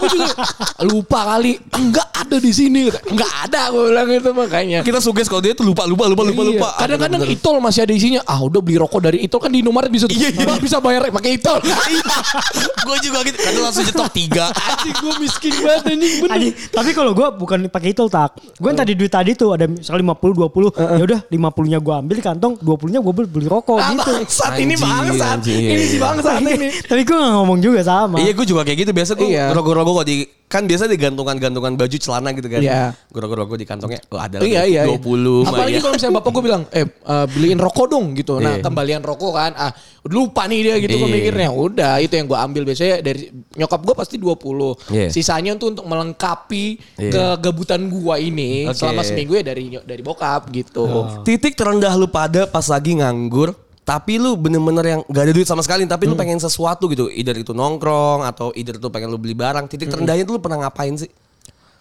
[0.82, 1.52] lupa kali.
[1.72, 2.88] Enggak ada di sini.
[3.06, 4.80] Enggak ada gue bilang itu makanya.
[4.82, 6.50] Kita suges kalau dia tuh lupa lupa lupa lupa Iya.
[6.54, 6.68] lupa.
[6.76, 7.20] Kadang-kadang.
[7.26, 8.20] Itol masih ada isinya.
[8.24, 10.06] Ah udah beli rokok dari Itol kan di Indomaret bisa.
[10.06, 10.54] Iya, iya.
[10.58, 11.58] Bisa bayar pakai Itol.
[11.62, 13.36] gue juga gitu.
[13.38, 14.46] Kadang langsung nyetok tiga.
[14.94, 16.32] Gue miskin banget anjing bener.
[16.32, 18.36] Anjing, tapi kalau gue bukan pakai itu tak.
[18.56, 20.70] Gue yang tadi duit tadi tuh ada misalnya lima puluh, dua puluh.
[20.72, 23.90] Ya udah lima puluhnya gue ambil di kantong, dua puluhnya gue beli, beli rokok Ah,
[23.90, 24.12] gitu.
[24.12, 25.36] bangsat ini bangsat.
[25.38, 26.02] anjing, iya, Ini si iya.
[26.02, 26.68] bangsat ini.
[26.82, 28.16] tapi gue gak ngomong juga sama.
[28.18, 29.50] Iya gue juga kayak gitu biasa gue Iya.
[29.52, 32.60] rogo-rogo kok di kan biasa di gantungan-gantungan baju celana gitu kan.
[32.60, 32.92] Iya.
[33.08, 34.04] Gue rogo-rogo di kantongnya.
[34.12, 34.84] Oh ada Iya iya.
[34.84, 35.00] iya.
[35.00, 35.80] 20 mah Apalagi ya.
[35.80, 38.36] kalau misalnya bapak gue bilang, eh eh, beliin rokok dong gitu.
[38.36, 38.64] Nah Iya.
[38.68, 39.72] kembalian rokok kan, ah
[40.04, 41.16] lupa nih dia gitu gue Iya.
[41.16, 41.48] mikirnya.
[41.48, 44.76] Udah itu yang gue ambil biasanya dari nyokap gue pasti 20.
[44.92, 45.08] Iya.
[45.08, 46.64] Sisanya tuh untuk melengkapi
[47.00, 47.40] Iya.
[47.40, 48.76] kegabutan gue ini Oke.
[48.76, 50.84] selama seminggu ya dari dari bokap gitu.
[51.24, 55.58] Titik terendah lu pada pas lagi nganggur tapi lu bener-bener yang gak ada duit sama
[55.60, 56.14] sekali tapi Hmm.
[56.14, 57.06] lu pengen sesuatu gitu.
[57.08, 59.66] Either itu nongkrong atau either itu pengen lu beli barang.
[59.66, 59.94] Titik Hmm.
[59.98, 61.10] terendahnya tuh lu pernah ngapain sih?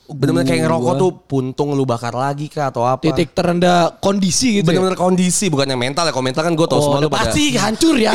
[0.04, 3.00] Bener-bener kayak ngerokok tuh puntung lu bakar lagi kah atau apa?
[3.00, 4.68] Titik terendah kondisi gitu.
[4.68, 4.76] ya?
[4.76, 6.12] bener-bener kondisi bukan yang mental ya.
[6.12, 8.12] Kalau mental kan gue tau Oh, semua lu pada pasti hancur ya.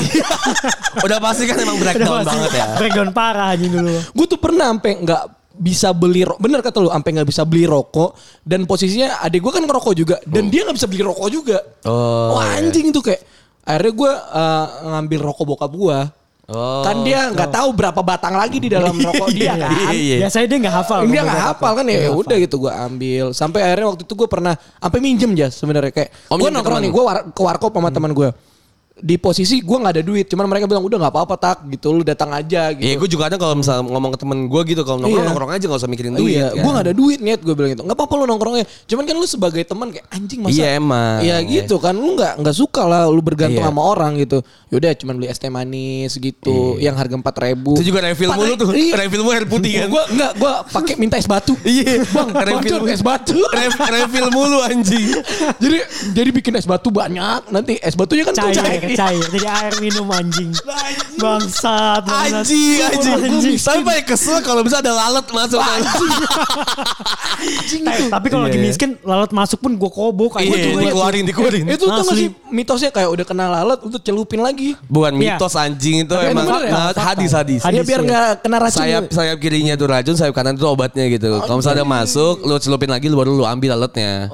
[1.07, 2.28] udah pasti kan emang breakdown pasti.
[2.28, 2.66] banget ya.
[2.76, 3.97] Breakdown parah anjing dulu.
[3.97, 5.22] gue tuh pernah sampai nggak
[5.57, 8.11] bisa beli rokok bener kata lu sampai nggak bisa beli rokok.
[8.43, 10.16] Dan posisinya adik gue kan ngerokok juga.
[10.20, 11.59] Dan dia nggak bisa beli rokok juga.
[11.89, 13.24] Oh, Wah, anjing tuh kayak
[13.66, 15.98] akhirnya gue eh, ngambil rokok bokap gue
[16.46, 16.86] Oh.
[16.86, 19.66] kan dia nggak tahu berapa batang lagi di dalam rokok dia kan?
[19.66, 20.16] Iya, iya.
[20.22, 21.00] Biasanya dia gak hafal.
[21.02, 21.84] dia nggak hafal kan?
[21.90, 23.26] Ya ya udah gitu gue ambil.
[23.34, 25.90] Sampai akhirnya waktu itu gue pernah sampai minjem aja sebenarnya.
[25.90, 27.02] Kayak Oh, gue nongkrong nih gue
[27.34, 28.30] ke warkop sama teman gue
[28.97, 32.01] di posisi gue nggak ada duit cuman mereka bilang udah nggak apa-apa tak gitu lu
[32.01, 35.05] datang aja gitu Iya gue juga ada kalau misalnya ngomong ke temen gue gitu kalau
[35.05, 35.28] nongkrong Iya.
[35.28, 36.64] nongkrong aja gak usah mikirin duit iya, kan.
[36.64, 37.82] gue gak ada duit niat gue bilang gitu.
[37.84, 38.64] Gak apa-apa lu nongkrongnya.
[38.88, 40.57] Cuman kan lu sebagai teman kayak anjing masa.
[40.57, 41.16] Iya, emang.
[41.20, 41.92] Iya gitu kan.
[41.92, 43.68] Lu gak, nggak suka lah lu bergantung Iya.
[43.68, 44.40] sama orang gitu.
[44.72, 46.80] Yaudah cuman beli es teh manis gitu.
[46.80, 47.76] Yang harga empat ribu.
[47.76, 48.68] Itu juga refill mulu tuh.
[48.72, 48.94] Iya.
[48.97, 49.88] Refillmu air putih kan.
[49.92, 51.53] Gue enggak, gue pakai minta es batu.
[51.68, 53.36] Iya, Bang, refill refill es batu.
[53.53, 55.20] Ref, refill mulu anjing.
[55.62, 55.78] jadi
[56.16, 57.53] jadi bikin es batu banyak.
[57.53, 58.99] Nanti es batunya kan tuh Cair, cair.
[59.18, 59.24] cair.
[59.32, 60.51] Jadi air minum anjing.
[61.16, 62.03] Bangsat.
[62.05, 63.14] Anjing, anjing.
[63.18, 63.57] Anjing.
[63.59, 65.61] Tapi paling kesel kalau bisa ada lalat masuk.
[67.37, 68.64] Eh, Tapi kalau lagi Iya.
[68.64, 70.39] miskin, lalat masuk pun gue kobok.
[70.39, 70.53] anjing.
[70.53, 71.64] Iya, dikeluarin, dikeluarin.
[71.68, 72.18] Itu tuh nggak Asli.
[72.18, 74.72] sih mitosnya kayak udah kena lalat untuk celupin lagi.
[74.87, 75.37] Bukan Iya.
[75.37, 76.70] mitos anjing itu Tapi emang ya?
[76.70, 77.61] nah, hadis hadis.
[77.62, 78.09] Hadis, ya biar iya.
[78.09, 78.80] nggak kena racun.
[78.80, 81.41] Sayap sayap kirinya tuh racun, sayap kanan itu obatnya gitu.
[81.41, 84.28] Kalau misalnya ada masuk, lu celupin lagi, lu baru lu ambil alatnya.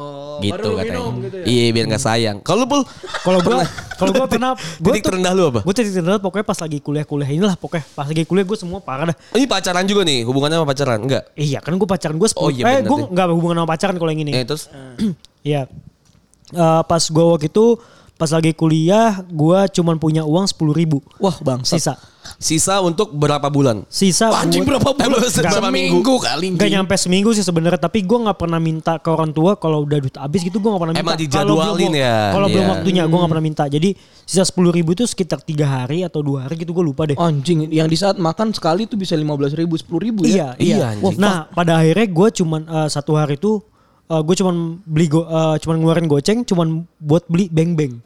[0.45, 0.93] Gitu katanya.
[0.99, 1.45] minum gitu ya?
[1.45, 2.37] Iya, biar nggak sayang.
[2.41, 2.83] Kalau pul,
[3.23, 3.57] Kalau gue,
[3.95, 5.61] kalau gue pernah, gue titik terendah lu apa?
[5.63, 9.09] Gue titik terendah pokoknya pas lagi kuliah-kuliah inilah pokoknya pas lagi kuliah gue semua parah
[9.09, 9.17] dah.
[9.33, 10.99] Ini pacaran juga nih, hubungannya sama pacaran?
[10.99, 11.23] Enggak.
[11.33, 13.07] Iya kan gue pacaran gue 10 Oh iya, Eh gue deh.
[13.09, 14.33] gak hubungan sama pacaran kalau yang ini.
[14.33, 14.67] Eh, terus
[15.47, 15.67] Iya.
[16.53, 17.67] Eh, pas gue waktu itu
[18.23, 21.59] pas lagi kuliah gue cuman punya uang sepuluh ribu Wah bang.
[21.63, 21.99] sisa.
[22.39, 23.83] sisa untuk berapa bulan?
[23.89, 25.11] Sisa Anjing berapa bulan?
[25.11, 26.55] Eh, berapa Seminggu kali.
[26.55, 29.99] Gak nyampe seminggu sih sebenarnya tapi gue nggak pernah minta ke orang tua kalau udah
[29.99, 31.03] duit habis gitu gue nggak pernah minta.
[31.03, 32.17] Emang Kalau belum- dijadwalin ya?
[32.31, 32.73] Kalau belum Iya.
[32.73, 33.65] waktunya gue nggak pernah minta.
[33.67, 33.91] Jadi
[34.23, 37.19] sisa sepuluh ribu itu sekitar tiga hari atau dua hari gitu gue lupa deh.
[37.19, 40.55] Anjing, yang di saat makan sekali tuh bisa 15 ribu, 10 ribu ya.
[40.55, 41.19] Iya, Iya, iya.
[41.19, 43.35] Nah, pada akhirnya gue cuman eh, satu hari
[44.13, 44.55] itu gue cuman
[44.85, 48.05] beli go, eh, cuman ngeluarin goceng cuman buat beli beng beng.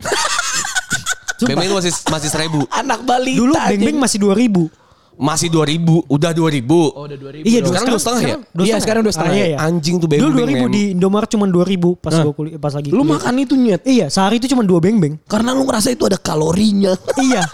[1.45, 2.65] Memang itu masih masih seribu.
[2.73, 3.43] Anak balita.
[3.43, 4.71] Dulu beng beng masih dua ribu.
[5.17, 6.93] Masih dua ribu, udah dua ribu.
[6.93, 7.49] Oh, udah 2000.
[7.49, 7.73] Iya, dong.
[7.73, 8.37] Sekarang dua setengah ya?
[8.69, 9.33] Iya, sekarang dua setengah.
[9.33, 9.59] Ah, iya, iya.
[9.65, 12.29] Anjing tuh Dulu beng-beng, dua ribu di Indomaret cuma dua ribu pas Nah.
[12.29, 12.93] gua kuliah pas lagi.
[12.93, 13.17] Lu kuliah.
[13.17, 13.81] makan itu nyet.
[13.89, 15.17] Iya, sehari itu cuma dua beng beng.
[15.25, 16.93] Karena lu ngerasa itu ada kalorinya.
[17.25, 17.49] iya,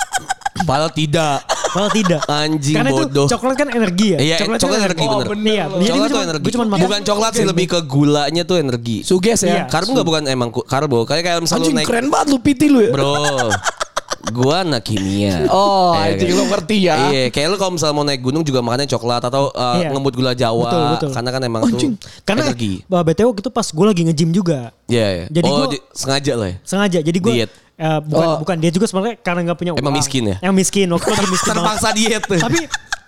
[0.67, 1.47] Padahal tidak.
[1.73, 2.21] Malah tidak.
[2.25, 3.27] Anjing Karena bodoh.
[3.27, 4.19] itu coklat kan energi ya.
[4.19, 5.29] Iya, coklat, coklat kan energi, Oh, bener.
[5.29, 5.43] bener.
[5.43, 6.47] Iya, Coklat tuh cuma- energi.
[6.83, 8.97] Bukan coklat sih, lebih ke gulanya tuh energi.
[9.03, 9.53] Suges Iya.
[9.55, 9.63] ya.
[9.67, 11.03] Karbo nggak bukan emang karbo.
[11.03, 12.91] Kayak kayak misalnya Anjing naik keren banget lu piti lu ya.
[12.91, 13.13] Bro,
[14.29, 15.49] gua anak kimia.
[15.49, 16.37] Oh, Iya anjing kan?
[16.37, 16.95] lu ngerti ya.
[17.09, 19.91] Iya, kayak lu kalau misalnya mau naik gunung juga makannya coklat atau uh, Iya.
[19.91, 20.63] ngemut gula Jawa.
[20.63, 21.11] Betul, betul.
[21.11, 21.93] Karena kan emang Anjing.
[21.95, 22.73] tuh Karena energi.
[22.87, 24.71] bah, BTW itu pas gue lagi nge-gym juga.
[24.87, 25.25] Iya, iya.
[25.29, 26.57] Jadi oh, gua- sengaja lah ya.
[26.63, 26.99] Sengaja.
[27.01, 27.53] Jadi gue Diet.
[27.83, 28.39] bukan Oh.
[28.39, 29.99] bukan dia juga sebenarnya karena nggak punya Emang uang.
[29.99, 30.37] miskin ya?
[30.39, 31.51] Yang miskin waktu itu lagi miskin.
[31.57, 32.23] Terpaksa diet.
[32.23, 32.59] Tapi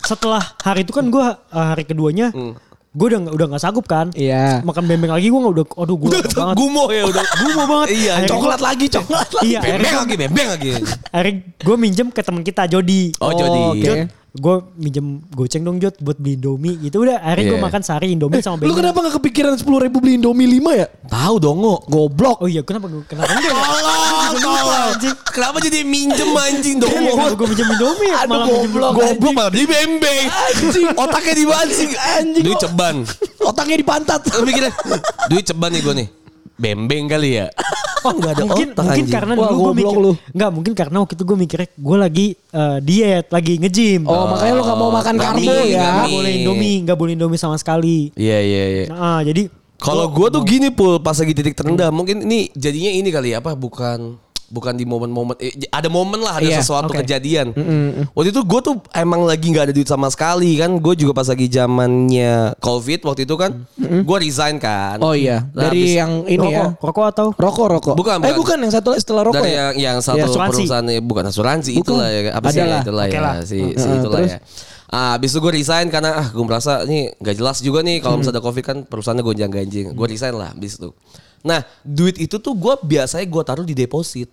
[0.01, 2.35] setelah hari itu kan gue hari keduanya
[2.95, 4.07] gue udah nggak- udah nggak sanggup kan.
[4.11, 4.63] Iya.
[4.63, 6.55] Makan bembeng lagi gue nggak udah aduh gue banget.
[6.55, 7.25] Gumo ya udah.
[7.41, 7.87] Gumo banget.
[7.91, 9.45] Iya, Akhirnya Coklat lagi, coklat lagi.
[9.45, 10.71] Iya, akhirnya Bembeng lagi, bembeng lagi.
[11.05, 13.03] akhirnya gue minjem ke teman kita Jody.
[13.17, 13.63] Oh, Jody.
[13.77, 14.24] oke.
[14.35, 17.65] Gue minjem goceng dong Jod buat beli Indomie gitu udah akhirnya gue Iya.
[17.65, 18.75] makan sehari Indomie sama Lu bacon.
[18.77, 20.87] kenapa gak kepikiran 10 ribu beli Indomie 5 ya?
[21.05, 21.75] Tahu dong, Ngo.
[21.85, 22.37] Goblok.
[22.39, 23.47] Oh iya kenapa gue kenapa enggak?
[23.47, 23.55] ya?
[23.55, 24.91] Tolong, tolong.
[25.25, 26.91] Kenapa jadi minjem anjing dong?
[26.91, 28.91] Kenapa gue minjem Indomie Aduh, malah minjem goblok.
[28.93, 30.25] Goblok malah beli bembeng.
[30.27, 30.87] Anjing.
[30.93, 31.91] Otaknya dibancing.
[31.95, 32.43] Anjing.
[32.43, 32.95] Duit ceban.
[33.39, 34.19] Otaknya di pantat.
[34.31, 34.71] Lu mikirnya,
[35.25, 36.07] duit ceban nih gue nih.
[36.55, 37.47] Bembeng kali ya.
[38.05, 39.09] Oh enggak ada mungkin otak mungkin anjing.
[39.09, 40.11] karena Wah, dulu gue mikir lu.
[40.29, 44.53] nggak mungkin karena waktu itu gue mikirnya gue lagi eh, diet lagi nge-gym Oh, makanya
[44.53, 45.57] lu gak mau makan nggak karbo ya.
[45.65, 48.85] nggak nggak boleh Indomie nggak boleh Indomie sama sekali Iya, iya, iya.
[48.87, 53.09] nah jadi Kalau gue tuh gini pul pas lagi titik terendah mungkin ini jadinya ini
[53.09, 57.01] kali ya apa bukan bukan di momen-momen eh, ada momen lah ada Iya, sesuatu oke.
[57.01, 57.49] kejadian.
[58.11, 61.25] Waktu itu gue tuh emang lagi nggak ada duit sama sekali kan gue juga pas
[61.25, 64.97] lagi zamannya covid waktu itu kan gue resign kan.
[64.99, 66.71] Oh iya, Nah, dari habis- yang ini ya.
[66.71, 67.95] rokok rokok atau Rokok, rokok.
[67.95, 68.35] Bukan, Eh bukan.
[68.37, 69.73] bukan yang satu setelah rokok dari ya?
[69.73, 70.61] yang yang satu Ya, asuransi.
[70.61, 71.83] perusahaan ya, bukan asuransi Bukan.
[71.83, 72.81] itulah ya apa sih Adalah.
[72.81, 73.33] itulah Oke ya lah.
[73.41, 74.31] si, si Heeh, itulah terus?
[74.31, 74.39] ya.
[74.87, 78.15] Ah, habis itu gue resign karena ah gue merasa ini nggak jelas juga nih kalau
[78.15, 79.85] misalnya ada covid kan perusahaannya gonjang ganjing.
[79.91, 80.93] Gue resign lah habis itu.
[81.45, 84.27] Nah duit itu tuh gue biasanya gue taruh di deposit.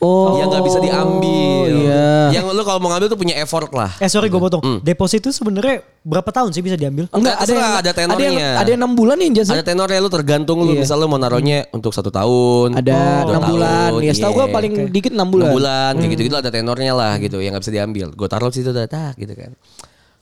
[0.00, 0.40] Oh.
[0.40, 1.68] yang nggak bisa diambil.
[1.68, 2.32] Iya.
[2.32, 3.92] Yang lu kalau mau ngambil tuh punya effort lah.
[4.00, 7.60] eh sorry gue potong deposit itu sebenarnya berapa tahun sih bisa diambil Enggak, ada yang,
[7.60, 8.48] ada ada yang tenornya.
[8.56, 9.48] ada yang 6 bulan nih Jas.
[9.50, 10.80] Ada tenornya lu tergantung lu Iya.
[10.80, 13.88] misalnya lu mau naruhnya untuk satu tahun, Ada dua 6 bulan.
[13.92, 14.38] tahun, Ya setahu iya.
[14.40, 15.44] gua paling dikit 6 bulan.
[15.44, 18.06] 6 bulan kayak gitu-gitu ada tenornya lah gitu yang nggak bisa diambil.
[18.10, 19.52] Gue taruh situ dah tak gitu kan.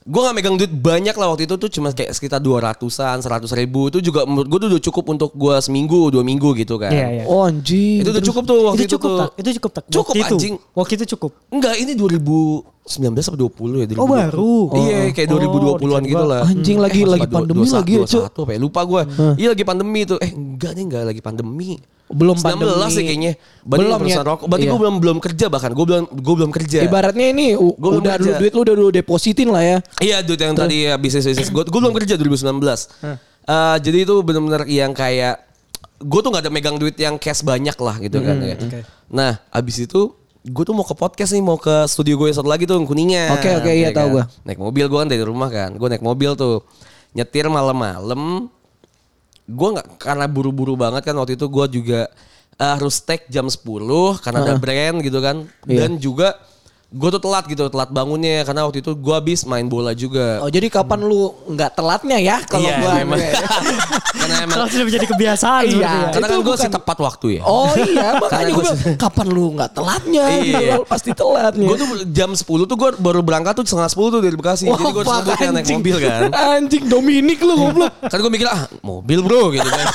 [0.02, 3.22] Gue gak megang duit banyak lah waktu itu tuh cuma kayak sekitar 200-an, 100
[3.54, 3.86] ribu.
[3.86, 6.90] Itu juga menurut gue tuh udah cukup untuk gue seminggu, dua minggu gitu kan.
[6.90, 7.24] Iya, iya.
[7.24, 8.02] Oh anjing.
[8.02, 9.18] Itu udah cukup tuh waktu itu itu, cukup tuh.
[9.18, 10.54] tak itu cukup tak Cukup, waktu itu anjing.
[10.72, 12.66] waktu itu cukup Enggak, ini 2019
[13.22, 13.86] apa 20 ya?
[13.86, 14.02] 2020.
[14.02, 14.54] Oh, baru.
[14.74, 16.40] Iya, kayak Oh, 2020-an dikira gitu lah.
[16.42, 18.22] Anjing, lagi- pas lagi pandemi 21, lagi ya, Cuk.
[18.26, 18.58] 21 apa ya?
[18.58, 19.02] Lupa gue.
[19.38, 20.18] Iya lagi pandemi tuh.
[20.18, 21.70] Eh enggak nih enggak lagi pandemi.
[22.12, 22.92] Belum 19 pandemi.
[22.92, 23.32] sih kayaknya.
[23.64, 24.20] Berarti Belum ya.
[24.20, 24.46] rokok.
[24.46, 24.72] Berarti Iya.
[24.72, 25.70] gue belum belum kerja bahkan.
[25.72, 26.78] Gue belum gue belum kerja.
[26.84, 29.78] Ibaratnya ini Gua belum udah dulu duit lu udah dulu depositin lah ya.
[29.98, 32.92] Iya duit yang tadi ya bisnis bisnis gue gue belum kerja 2019.
[33.42, 35.40] Eh, jadi itu benar-benar yang kayak
[35.98, 38.54] gue tuh nggak ada megang duit yang cash banyak lah gitu kan ya.
[39.08, 42.66] Nah abis itu gue tuh mau ke podcast nih mau ke studio gue satu lagi
[42.66, 43.30] tuh yang kuningan.
[43.34, 44.26] Oke, oke, iya, ya tahu kan.
[44.26, 44.42] gua.
[44.42, 45.70] Naik mobil gue kan dari rumah kan.
[45.74, 46.66] Gue naik mobil tuh
[47.14, 48.50] nyetir malam-malam.
[49.48, 52.00] Gue nggak karena buru-buru banget kan waktu itu gue juga
[52.56, 53.62] eh, harus take jam 10
[54.22, 55.46] karena ada brand gitu kan.
[55.66, 55.86] Iya.
[55.86, 56.38] Dan juga
[56.92, 60.44] gue tuh telat gitu telat bangunnya karena waktu itu gue habis main bola juga.
[60.44, 63.16] Oh jadi kapan lu nggak telatnya ya kalau Iya, gua memang.
[64.20, 65.80] karena emang Kalau sudah menjadi kebiasaan Iya.
[65.80, 65.92] ya.
[66.12, 67.42] karena kan gue sih tepat waktu ya.
[67.48, 68.64] Oh iya makanya gue
[69.00, 70.24] kapan lu nggak telatnya?
[70.28, 70.44] Iya.
[70.44, 71.64] Gitu, Pasti telatnya.
[71.64, 74.68] Gue tuh jam 10 tuh gue baru berangkat tuh setengah 10 tuh dari Bekasi.
[74.68, 76.20] Jadi gue harus kan naik mobil kan.
[76.28, 77.92] Anjing Dominik lu goblok.
[78.04, 79.86] Kan gue mikir ah mobil bro gitu kan.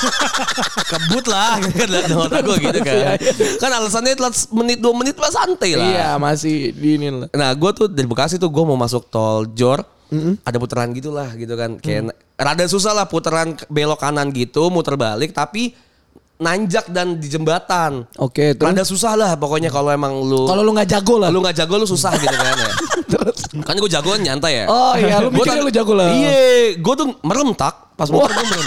[0.88, 3.14] Kebut lah gitu kan dalam otak gue gitu kan.
[3.62, 5.86] Kan alasannya telat menit 2 menit mah santai lah.
[5.86, 7.28] Iya masih lah.
[7.30, 9.84] Nah gue tuh dari Bekasi tuh gue mau masuk tol Jor.
[10.40, 11.76] Ada putaran gitu lah gitu kan.
[11.76, 15.76] Kayak rada susah lah putaran ke- belok kanan gitu muter balik tapi
[16.38, 18.06] nanjak dan di jembatan.
[18.16, 18.64] Oke terus.
[18.64, 21.28] Rada susah lah pokoknya kalau emang lu Kalau lu nggak jago lah.
[21.28, 22.72] lu nggak jago lu susah gitu kan ya.
[23.66, 24.66] Kan gue jagoan nyantai ya.
[24.66, 26.08] Oh iya lu mikirnya lu jago lah.
[26.08, 28.66] Iya, gue tuh merem tak pas motor gue merem.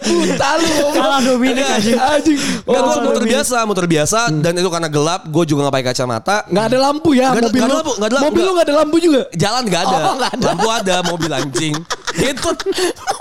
[0.00, 0.70] Buta lu.
[0.96, 1.98] Kalah Dominik anjing.
[1.98, 2.38] Anjing.
[2.62, 6.36] Enggak, gue motor biasa, motor biasa dan itu karena gelap, gue juga nggak pakai kacamata.
[6.46, 7.74] Nggak ada lampu ya ada- mobil nggak ada lu.
[7.74, 8.66] lampu, nggak ada lampu, Mobil lu nggak.
[8.66, 9.22] ada lampu juga.
[9.34, 9.98] Jalan nggak ada.
[9.98, 10.44] Oh, nggak ada.
[10.46, 11.74] lampu ada, mobil anjing.
[12.14, 12.48] Itu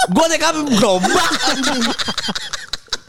[0.09, 1.81] gue naik apa gerobak anjing.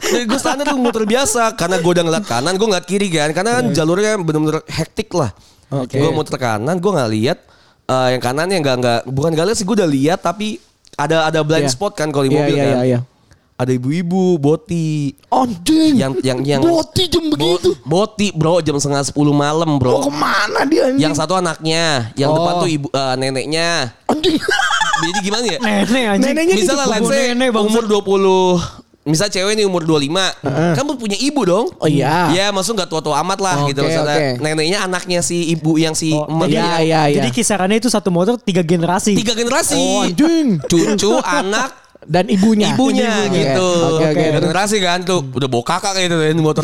[0.01, 3.29] Jadi gue sana tuh motor biasa karena gue udah ngeliat kanan, gue ngeliat kiri kan,
[3.31, 5.29] karena kan jalurnya bener-bener hektik lah.
[5.69, 6.01] Oke.
[6.01, 7.37] Gue muter kanan, gue nggak lihat
[7.85, 10.57] eh, yang kanannya nggak nggak bukan gak lihat sih gue udah lihat tapi
[10.95, 11.71] ada ada blind Iya.
[11.71, 12.71] spot kan kalau di Iya, mobil iya, kan.
[12.73, 12.99] iya, iya.
[13.55, 15.93] Ada ibu-ibu boti Anjing.
[15.93, 17.77] yang yang yang Boti jam Bo- begitu.
[17.83, 20.01] boti bro jam setengah sepuluh malam Oh bro.
[20.01, 20.97] ke mana dia anjing?
[20.99, 22.35] Yang satu anaknya, yang Oh.
[22.35, 23.93] depan tuh ibu eh, neneknya.
[24.07, 24.41] Anjing.
[25.01, 25.59] Jadi gimana ya?
[25.59, 26.25] Nenek anjing.
[26.27, 28.57] Neneknya Misalnya say nenek, umur 20
[29.01, 30.13] Misal cewek nih umur 25
[30.77, 32.29] Kan punya ibu dong Oh iya.
[32.29, 34.29] Ya maksud gak tua-tua amat lah Oke, gitu Misalnya oke.
[34.39, 36.77] neneknya anaknya si ibu yang si Oh, emak Iya ya.
[36.77, 37.15] iya iya.
[37.17, 39.17] Jadi kisarannya itu satu motor tiga generasi.
[39.17, 40.61] Tiga generasi Oh anjing.
[40.69, 42.71] Cucu, anak, Dan ibunya.
[42.71, 44.13] ibunya Oke, gitu Oke oke.
[44.13, 46.63] Tiga generasi kan tuh Udah bawa kakak kayak gitu di motor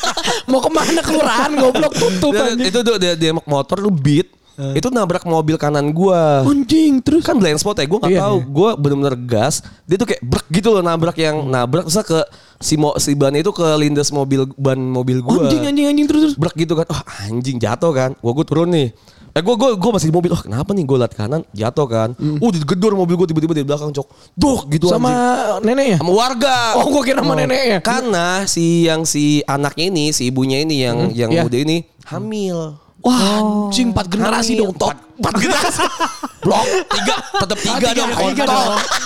[0.50, 2.34] Mau ke mana kelurahan goblok tutup.
[2.56, 4.26] Itu tuh dia, dia motor lu beat
[4.72, 7.22] Itu nabrak mobil kanan gua Anjing terus.
[7.22, 8.46] kan blind spot ya gue nggak Iya, tahu iya.
[8.48, 9.54] gue bener-bener gas
[9.84, 12.20] dia tuh kayak brek gitu loh nabrak yang nabrak terus ke
[12.56, 16.20] si mo, si ban itu ke lindes mobil ban mobil gue Anjing anjing anjing terus
[16.24, 16.34] terus.
[16.34, 18.90] brek gitu kan oh anjing jatuh kan gua gue turun nih
[19.36, 20.32] Eh gue gue gue masih di mobil.
[20.32, 22.16] Oh kenapa nih gue liat kanan jatuh kan.
[22.16, 24.32] Uh digedor mobil gue tiba-tiba di belakang cok.
[24.32, 25.76] Dok gitu Sama anjing.
[25.76, 25.96] neneknya.
[26.00, 26.56] sama warga.
[26.80, 27.84] Oh, gua kira sama neneknya.
[27.84, 31.44] Karena si yang si anaknya ini, si ibunya ini yang yang iya.
[31.44, 32.80] muda ini hamil.
[33.04, 34.62] Wah, anjing empat generasi Hamil.
[34.66, 34.96] dong, top.
[34.96, 35.80] Empat, empat generasi.
[36.46, 38.10] Blok tiga, tetap tiga dong.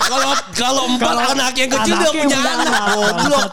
[0.04, 2.82] Kalau kalau empat anak yang kecil dia punya anak.
[2.96, 3.48] Goblok.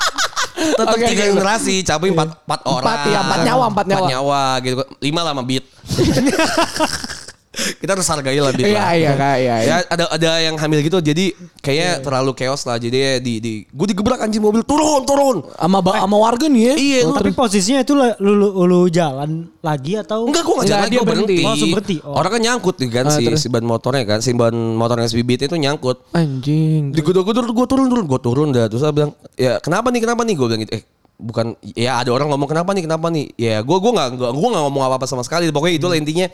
[0.58, 1.32] Tetap tiga oke.
[1.38, 2.98] generasi, capek empat empat orang.
[3.08, 4.42] ya, empat nyawa, empat nyawa.
[4.66, 4.76] gitu.
[5.04, 5.66] Lima lah sama beat.
[7.58, 8.92] Kita harus hargai lah Iya, lah.
[8.92, 9.56] iya, Kak, iya.
[9.56, 9.56] iya.
[9.60, 13.52] Ya ada ada yang hamil gitu jadi kayaknya terlalu chaos lah jadi ya di di
[13.64, 16.74] gue digebrak anjing mobil turun turun Sama ba- sama warga nih ya.
[16.76, 20.72] iya Oh, tapi posisinya itu lu, lu, lu jalan lagi atau Enggak gue gak Enggak,
[20.72, 21.36] jalan dia gue berhenti.
[21.36, 21.64] berhenti.
[21.64, 21.96] Oh, berhenti.
[22.02, 22.14] Oh.
[22.16, 23.40] Orang kan nyangkut nih kan Ah, si, terus?
[23.40, 24.20] si ban motornya kan.
[24.20, 25.98] Si ban motornya si bibit itu nyangkut.
[26.12, 26.92] Anjing.
[26.92, 28.66] Digedor-gedor gue turun turun gue turun dah.
[28.66, 30.74] Terus saya bilang ya kenapa nih kenapa nih gue bilang gitu.
[30.74, 30.84] Eh
[31.18, 33.26] bukan ya ada orang ngomong kenapa nih kenapa nih.
[33.36, 35.50] Ya gue gue nggak gue gue nggak ngomong apa apa sama sekali.
[35.50, 36.28] Pokoknya itulah intinya.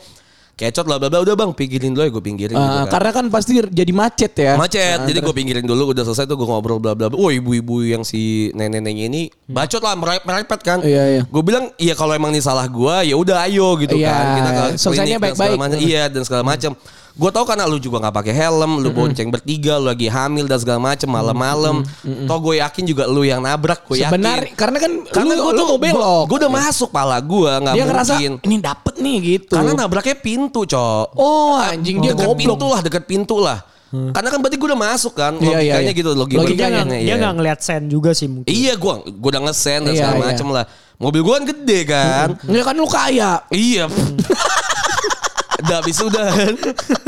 [0.54, 2.94] Kecot bla bla bla udah bang pinggirin dulu ya gue pinggirin gitu Ah, kan.
[2.94, 4.54] karena kan pasti jadi macet ya.
[4.54, 7.10] Macet, Ah, jadi gue pinggirin dulu udah selesai tuh gue ngobrol bla bla.
[7.10, 10.78] Oh ibu-ibu yang si nenek-neneknya ini bacot lah mere- merepet kan.
[10.78, 11.22] Iya, iya.
[11.26, 14.24] Gue bilang iya kalau emang ini salah gue ya udah ayo gitu Iya, kan.
[14.32, 15.82] Kita ke selesainya dan segala baik-baik.
[15.82, 16.72] Iya dan segala macam.
[17.14, 20.58] Gue tau karena lu juga nggak pakai helm, lu bonceng bertiga, lu lagi hamil dan
[20.58, 21.86] segala macam malam-malam.
[22.02, 24.10] Toh gue yakin juga lu yang nabrak, gue yakin.
[24.18, 26.24] Sebenarnya karena kan karena lu, gue tuh mau belok.
[26.26, 28.32] Gue udah masuk pala gue nggak dia ngerasa mungkin.
[28.42, 29.54] ini dapet nih gitu.
[29.54, 31.14] Karena nabraknya pintu, cok.
[31.14, 32.42] oh anjing dia deket goblok.
[32.42, 33.58] pintu lah, deket pintu lah.
[33.94, 36.00] Karena kan berarti gue udah masuk kan, Iya, iya, logikanya iya.
[36.02, 36.82] gitu, logika Logikanya dia logikanya.
[36.82, 37.06] nggak iya.
[37.06, 38.50] dia nggak ngeliat sen juga sih mungkin.
[38.50, 40.26] Iya, gue gue udah ngesen dan Iya, segala iya.
[40.34, 40.64] macem lah.
[40.98, 42.28] Mobil gue kan gede kan.
[42.50, 43.32] Ya kan lu kaya.
[43.54, 43.86] iya.
[45.64, 46.26] udah habis itu udah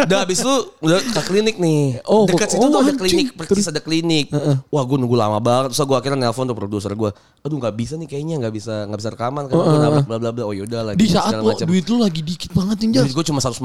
[0.08, 2.00] udah habis itu udah ke klinik nih.
[2.08, 4.32] Oh, dekat situ oh, tuh ada klinik, persis ada klinik.
[4.72, 5.76] Wah, gue nunggu lama banget.
[5.76, 7.10] Terus gue akhirnya nelpon tuh produser gue.
[7.44, 10.30] Aduh, nggak bisa nih kayaknya nggak bisa nggak bisa rekaman karena gue nabrak bla bla
[10.32, 10.42] bla.
[10.48, 13.04] Oh yaudah lagi Di saat lu, duit lu lagi dikit banget nih.
[13.04, 13.60] Duit gue cuma 150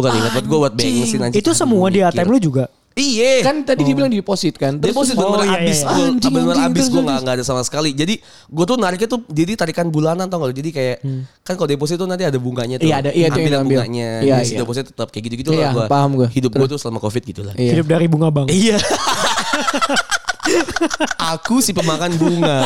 [0.00, 1.40] kan ingat buat gue buat bensin anjing.
[1.44, 2.00] Itu semua di.
[2.00, 2.64] ATM lu juga.
[2.90, 3.46] Iya.
[3.46, 4.76] Kan tadi dibilang di deposit kan.
[4.76, 5.86] Terus Deposit oh, bener-bener iya, habis iya.
[5.86, 9.08] gue Anjing, bener-bener anjing, habis gue nggak nggak ada sama sekali jadi gue tuh nariknya
[9.08, 10.96] tuh jadi tarikan bulanan tau gak jadi kayak
[11.40, 13.78] kan kalau deposit tuh nanti ada bunganya tuh Iya, ada- iya, ambil ambil.
[13.80, 14.58] bunganya Iya, iya.
[14.58, 16.28] deposit tetap kayak gitu-gitu Iya, lah gue paham gua.
[16.28, 17.78] hidup gue tuh selama covid gitu lah Iya.
[17.78, 18.46] Hidup dari bunga bang.
[18.50, 18.76] iya
[21.16, 22.64] aku si pemakan bunga.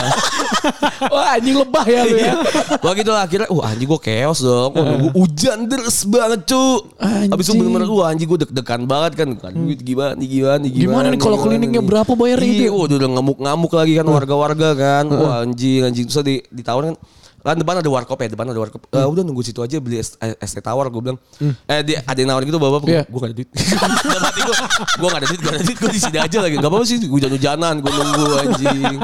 [1.12, 2.34] Wah anjing lebah ya lu ya.
[2.80, 4.72] Wah gitu lah akhirnya Wah anjing gue chaos dong.
[4.72, 6.62] Wah hujan deras banget cu.
[6.98, 7.56] Habis itu Anjing.
[7.60, 9.28] bener-bener Wah anjing gue deg-degan banget kan.
[9.36, 11.88] Kan duit gimana nih gimana nih Gimana nih kalau gimana kliniknya nih?
[11.88, 12.74] berapa bayarnya Iya itu?
[12.74, 15.04] wah udah ngamuk-ngamuk lagi kan warga-warga kan.
[15.10, 16.04] Wah anjing anjing.
[16.06, 16.96] Terus di, di tahun kan
[17.44, 18.88] Kan depan ada warkop ya, depan ada warkop.
[18.88, 21.20] Eh, udah nunggu situ aja beli es, es teh tawar gue bilang.
[21.68, 23.04] Eh dia ada yang nawarin gitu bapak, Iya.
[23.04, 23.48] gue gak ada duit.
[24.24, 24.56] Hati gue,
[24.96, 26.56] gue gak ada duit, gak ada duit, gue di sini aja lagi.
[26.56, 28.96] Gak apa-apa sih, hujan-hujanan, gue nunggu anjing.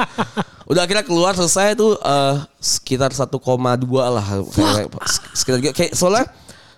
[0.65, 3.29] Udah akhirnya keluar selesai tuh eh, sekitar 1,2
[3.93, 4.89] lah kayak
[5.37, 6.25] sekitar kayak soalnya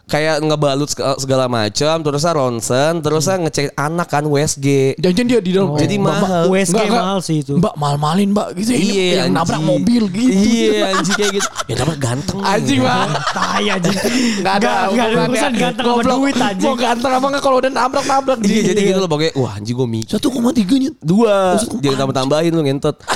[0.04, 5.50] kayak ngebalut seg- segala macam terusnya ronsen terusnya ngecek anak kan WSG Jangan dia di
[5.50, 5.72] dalam.
[5.72, 6.42] Jadi Mbak, Mbak, mahal.
[6.46, 6.90] USG enggak.
[6.92, 7.54] mahal sih itu.
[7.54, 8.70] Mbak mal-malin mbak gitu.
[8.70, 10.28] Ini iya yang nabrak mobil gitu.
[10.28, 12.38] iya anjing kayak gitu ya nabrak ganteng.
[12.40, 13.06] Anjing mbak.
[13.30, 13.96] Tai anjing.
[14.42, 16.16] Gak ada Nggak- nggak ada urusan ganteng sama Goblok.
[16.18, 16.66] duit anjing.
[16.66, 19.88] Mau ganteng apa enggak kalau udah nabrak-nabrak Iya jadi gitu loh pokoknya Wah anjing gue
[19.88, 20.90] mikir Satu koma tiga nya.
[20.98, 22.96] Dua Jangan tambah-tambahin lu ngentot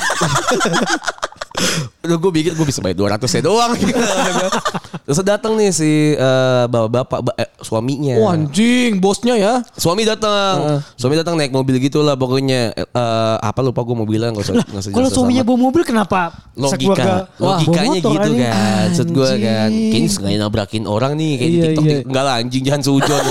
[2.07, 3.71] Udah gue pikir gue bisa bayar 200 ya doang.
[5.05, 8.15] Terus datang nih si eh, bapak-bapak ba- eh, suaminya.
[8.17, 9.53] Wah anjing bosnya ya.
[9.73, 10.83] Suami datang.
[10.93, 12.71] Suami datang naik mobil gitu lah pokoknya.
[12.73, 12.85] Eh,
[13.39, 16.31] Apa lupa gue mobilnya Gak usah, usah Kalau suaminya bawa mobil kenapa?
[16.53, 17.29] logika.
[17.37, 18.39] Wah, logikanya motor, gitu anjing.
[18.41, 19.69] kan maksud gue kan.
[19.69, 21.83] Kayaknya sengaja nabrakin orang nih kayak Iya, di TikTok.
[21.85, 21.99] iya.
[22.01, 23.23] enggak lah anjing jangan sujon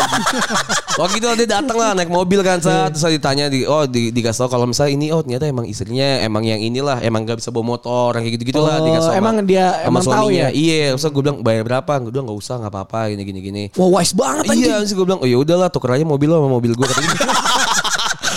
[1.01, 2.65] waktu itu dia datang lah naik mobil kan Iya.
[2.65, 5.67] saat terus saya ditanya di oh di, dikasih tau kalau misalnya ini oh ternyata emang
[5.67, 9.17] istrinya emang yang inilah emang gak bisa bawa motor kayak gitu gitulah Oh, dikasih tau
[9.17, 10.49] emang sama- dia sama emang tahu ya?
[10.51, 13.63] iya terus gue bilang bayar berapa gue bilang nggak usah nggak apa-apa gini gini gini
[13.75, 14.67] Wah wise banget anjing.
[14.67, 16.87] Iya, terus gue bilang, oh ya udahlah tuker aja mobil lo sama mobil gue.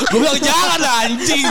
[0.02, 1.46] gue bilang jangan anjing,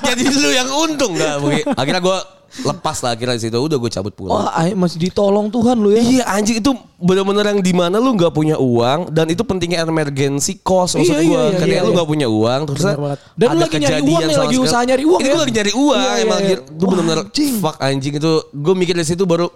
[0.00, 1.34] jadi lu yang untung nggak?
[1.38, 1.60] Oke.
[1.70, 2.18] Akhirnya gue
[2.50, 4.34] lepas lah akhirnya di situ, udah gue cabut pulang.
[4.34, 6.00] Wah ay- masih ditolong Tuhan lu ya.
[6.00, 10.58] Iya anjing itu bener-bener yang di mana lu nggak punya uang dan itu pentingnya emergency
[10.58, 11.30] cost maksud Iya, gue.
[11.30, 11.96] iya, iya, Ketika iya, lu iya.
[11.96, 12.82] nggak punya uang terus.
[12.82, 13.06] Dan lu
[13.38, 15.32] ada lagi nyari uang nih, sama lagi usaha nyari uang Itu ya?
[15.32, 16.56] gue lagi nyari uang Iya, iya, emang iya.
[16.58, 17.54] Itu anjing.
[17.58, 18.32] fuck anjing itu.
[18.50, 19.46] Gue mikir dari situ baru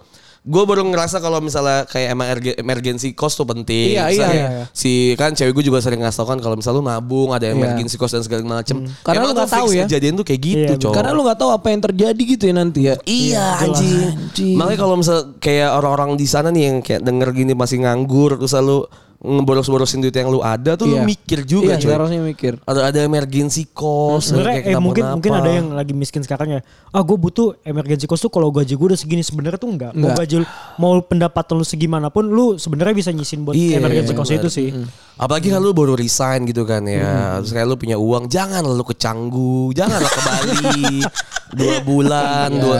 [0.45, 3.97] gue baru ngerasa kalau misalnya kayak emang erge- emergency cost tuh penting.
[3.97, 4.64] Iya, Misalnya iya, iya.
[4.76, 7.97] Si kan cewek gue juga sering ngasih tau kan kalau misalnya lu nabung ada emergency
[7.97, 8.84] cost dan segala macem.
[8.84, 8.92] Hmm.
[9.01, 9.84] Karena lu Emang nggak tahu ya.
[9.88, 10.95] Kejadian tuh kayak gitu Iya, cowok.
[10.95, 12.95] Karena lu nggak tahu apa yang terjadi gitu ya nanti ya.
[13.09, 14.57] Iya anjing.
[14.61, 18.53] Makanya kalau misal kayak orang-orang di sana nih yang kayak denger gini masih nganggur terus
[18.53, 18.84] lalu
[19.24, 21.02] ngeboros-borosin duit yang lu ada tuh lu Iya.
[21.02, 21.90] mikir juga Iya, coy.
[21.90, 22.52] harusnya mikir.
[22.60, 24.30] Ada ada emergency cost.
[24.30, 25.16] Sebenarnya kayak eh, mungkin kenapa-napa.
[25.16, 26.60] mungkin ada yang lagi miskin sekarang ya.
[26.90, 29.92] Ah gue butuh emergency cost tuh kalau gaji gue udah segini sebenarnya tuh enggak.
[29.92, 30.16] Mau Enggak.
[30.22, 30.36] gaji
[30.76, 34.40] mau pendapatan lu segimana pun lu sebenarnya bisa nyisin buat Iya, emergency cost benar.
[34.40, 34.68] itu sih.
[35.14, 37.40] Apalagi kalau lu baru resign gitu kan ya.
[37.40, 40.84] Terus kayak lu punya uang, jangan lu ke Canggu, jangan ke Bali.
[41.55, 42.78] dua bulan, dua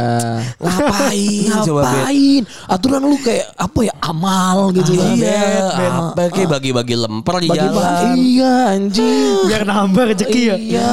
[0.61, 1.49] ngapain?
[1.51, 2.43] Ngapain?
[2.68, 4.93] Aturan lu kayak apa ya amal gitu.
[4.95, 5.93] Iya, Bet.
[5.93, 8.16] apa kayak bagi-bagi lemper di jalan.
[8.18, 9.49] iya anjing.
[9.49, 10.57] Biar nambah rezeki ya.
[10.57, 10.89] Iya.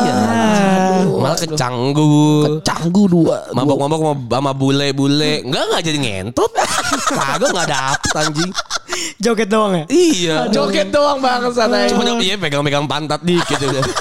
[1.07, 2.61] Malah ke Canggu.
[2.65, 3.51] Canggu dua.
[3.53, 5.45] Mabok-mabok sama, bule-bule.
[5.45, 6.51] Enggak enggak jadi ngentot.
[7.17, 8.51] Kagak enggak dapet anjing.
[9.21, 9.85] Joget doang ya.
[9.87, 10.35] Iya.
[10.49, 11.87] Joget doang banget sana.
[11.87, 13.83] Cuma iya pegang-pegang pantat dikit udah.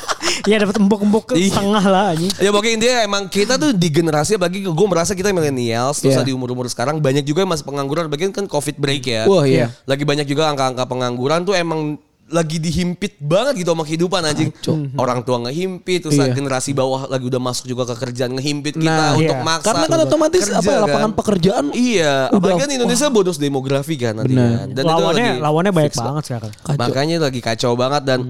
[0.43, 1.53] Iya dapat embok-embok ke Iya.
[1.53, 2.32] setengah lah anjing.
[2.36, 6.22] Ya pokoknya intinya emang kita tuh di generasi bagi gue merasa kita milenials terus Iya.
[6.22, 9.22] di umur-umur sekarang banyak juga yang masih pengangguran bagian kan covid break ya.
[9.24, 9.74] Wah, iya.
[9.84, 14.55] Lagi banyak juga angka-angka pengangguran tuh emang lagi dihimpit banget gitu sama kehidupan anjing.
[14.95, 16.30] Orang tua ngehimpit terus Iya.
[16.30, 19.43] generasi bawah lagi udah masuk juga ke kerjaan ngehimpit kita Nah, untuk iya.
[19.43, 19.66] maksa.
[19.66, 21.18] Karena kan otomatis kerja, apa ya, lapangan kan.
[21.18, 24.47] pekerjaan Iya, udah- apalagi kan Indonesia bonus demografi kan nanti Benar.
[24.55, 24.66] kan.
[24.70, 26.51] Dan itu lawannya lagi lawannya banyak banget sekarang.
[26.55, 26.78] Kacau.
[26.78, 28.20] Makanya lagi kacau banget dan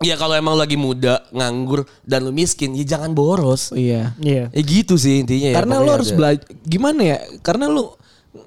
[0.00, 3.68] Ya kalau emang lagi muda, nganggur dan lu miskin, ya jangan boros.
[3.76, 4.16] Iya.
[4.16, 4.48] Iya.
[4.48, 5.56] Ya gitu sih intinya ya.
[5.60, 7.18] Karena lu pokoknya harus belajar gimana ya?
[7.44, 7.84] Karena lu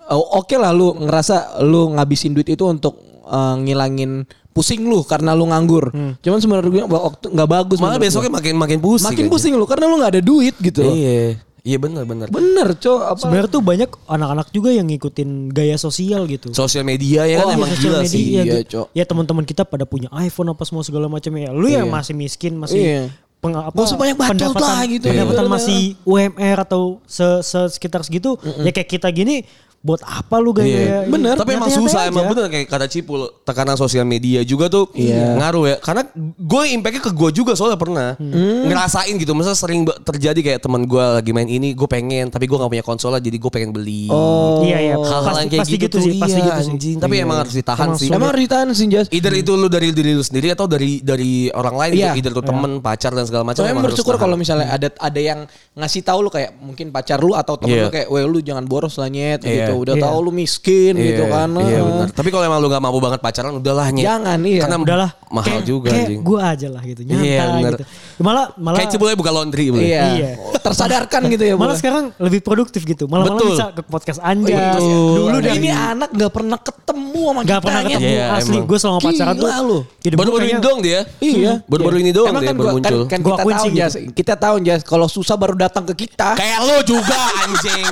[0.10, 2.98] oh, oke lah lu ngerasa lu ngabisin duit itu untuk
[3.30, 5.94] eh, ngilangin pusing lu karena lu nganggur.
[6.22, 7.78] Cuman sebenarnya gue waktu nggak bagus.
[7.82, 8.38] Malah besoknya gua.
[8.42, 9.10] makin makin pusing.
[9.14, 9.34] makin aja.
[9.34, 10.82] pusing lu karena lu nggak ada duit gitu.
[10.86, 11.38] Iya.
[11.64, 12.28] Iya benar benar.
[12.28, 13.00] Bener, Cok.
[13.02, 13.20] Apa?
[13.24, 16.52] Sebenarnya tuh banyak anak-anak juga yang ngikutin gaya sosial gitu.
[16.52, 18.20] Sosial media ya kan Oh, emang sosial gila sih.
[18.20, 18.60] media, Iya, gitu.
[18.70, 18.88] Cok.
[18.92, 21.50] Ya teman-teman kita pada punya iPhone apa semua segala macam ya.
[21.50, 21.96] Lu yang Iya.
[21.96, 23.02] masih miskin, masih Iya.
[23.40, 25.06] peng, apa, usah banyak bacot pendapatan, lah gitu.
[25.06, 25.52] pendapatan Iya.
[25.52, 28.36] masih UMR atau se, se- sekitar segitu.
[28.60, 29.48] Ya kayak kita gini
[29.84, 30.80] buat apa lu gaya, Iya.
[31.04, 31.12] ini?
[31.12, 31.36] Bener.
[31.36, 32.10] Tapi emang susah aja.
[32.10, 35.36] emang bener kayak kata Cipul tekanan sosial media juga tuh Iya.
[35.36, 35.76] ngaruh ya.
[35.78, 36.08] Karena
[36.40, 38.16] gue impactnya ke gue juga soalnya pernah
[38.64, 39.36] ngerasain gitu.
[39.36, 42.82] Misalnya sering terjadi kayak teman gue lagi main ini gue pengen tapi gue gak punya
[42.82, 44.08] konsolnya jadi gue pengen beli.
[44.08, 44.64] Oh.
[44.64, 44.96] Iya iya.
[44.96, 46.72] Hal-hal Pasti, yang kayak pasti gitu, gitu tuh, sih, pasti iya, gitu sih.
[46.72, 46.98] anjing.
[47.04, 48.08] Tapi emang harus ditahan Emang sih.
[48.08, 49.08] Emang harus ditahan sih, Jas.
[49.12, 52.16] Either itu lu dari diri lu sendiri atau dari dari orang lain Iya.
[52.16, 52.24] gitu.
[52.24, 53.68] Either tuh temen, pacar dan segala macam.
[53.68, 55.44] Emang bersyukur kalau misalnya ada ada yang
[55.76, 57.84] ngasih tahu lu kayak mungkin pacar lu atau temen Iya.
[57.84, 59.73] lu kayak, "Weh lu jangan boros lah nyet" Iya.
[59.74, 59.84] Gitu.
[59.84, 60.04] Udah Iya.
[60.06, 61.50] tahu lu miskin gitu kan.
[61.58, 62.08] Iya benar.
[62.14, 64.06] Tapi kalau emang lu gak mampu banget pacaran udahlah nyet.
[64.06, 64.62] Jangan, iya.
[64.62, 65.10] Karena Udahlah.
[65.28, 66.20] mahal kayak, juga kayak anjing.
[66.22, 67.02] gue aja lah gitu.
[67.04, 67.74] Nyantai Iya, bener.
[67.74, 67.84] gitu.
[68.22, 69.84] Malah malah Kayak Cipulnya buka laundry boleh.
[69.84, 70.04] Iya.
[70.14, 70.30] Iya.
[70.60, 71.54] Tersadarkan gitu ya.
[71.54, 71.80] malah boleh.
[71.80, 73.10] sekarang lebih produktif gitu.
[73.10, 73.50] Malah malah Betul.
[73.52, 74.78] bisa ke podcast Anjas.
[74.78, 75.16] Betul.
[75.18, 78.58] Dulu dari ini anak nggak pernah ketemu sama Gak kita, pernah ketemu Iya, asli.
[78.62, 79.82] Gue selama pacaran tuh.
[80.14, 81.00] Baru-baru ini dong dia.
[81.18, 81.52] Iya.
[81.66, 83.00] Baru-baru ini doang Emang dia kan baru gua, muncul.
[83.06, 83.68] kan, kan Gua kita tahu
[84.14, 86.38] kita tahu Jas kalau susah baru datang ke kita.
[86.38, 87.88] Kayak lu juga anjing.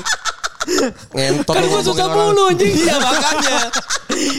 [1.12, 2.18] Ngentot Kan susah orang.
[2.32, 2.74] mulu, anjing.
[2.76, 3.58] Iya makanya.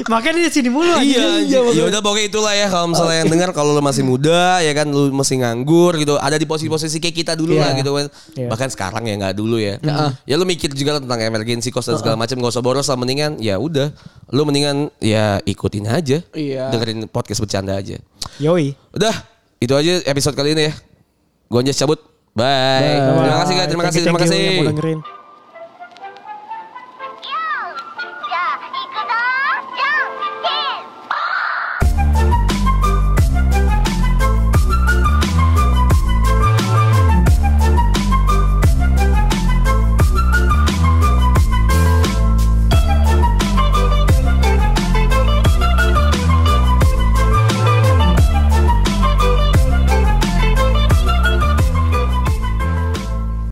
[0.07, 1.19] Makanya dia sini mulu anjing.
[1.19, 1.75] Iya, anjing.
[1.75, 4.87] ya udah pokoknya itulah ya kalau misalnya yang dengar kalau lu masih muda ya kan
[4.87, 7.63] lu masih nganggur gitu, ada di posisi-posisi kayak kita dulu Iya.
[7.63, 8.07] lah gitu kan.
[8.35, 8.49] Iya.
[8.49, 9.77] Bahkan sekarang ya nggak dulu ya.
[10.23, 13.37] Ya lu mikir juga tentang emergency cost dan segala macam gak usah boros lah mendingan
[13.37, 13.91] ya udah
[14.31, 16.23] lu mendingan ya ikutin aja.
[16.31, 16.71] Iya.
[16.71, 17.99] Dengerin podcast bercanda aja.
[18.39, 18.79] Yoi.
[18.91, 19.13] Udah,
[19.59, 20.75] itu aja episode kali ini ya.
[21.47, 21.99] Gua Anjas cabut.
[22.33, 22.97] Bye.
[22.97, 24.41] Terima kasih guys, terima kasih, Thank you, terima thank you kasih.
[24.41, 25.22] yang mau dengerin.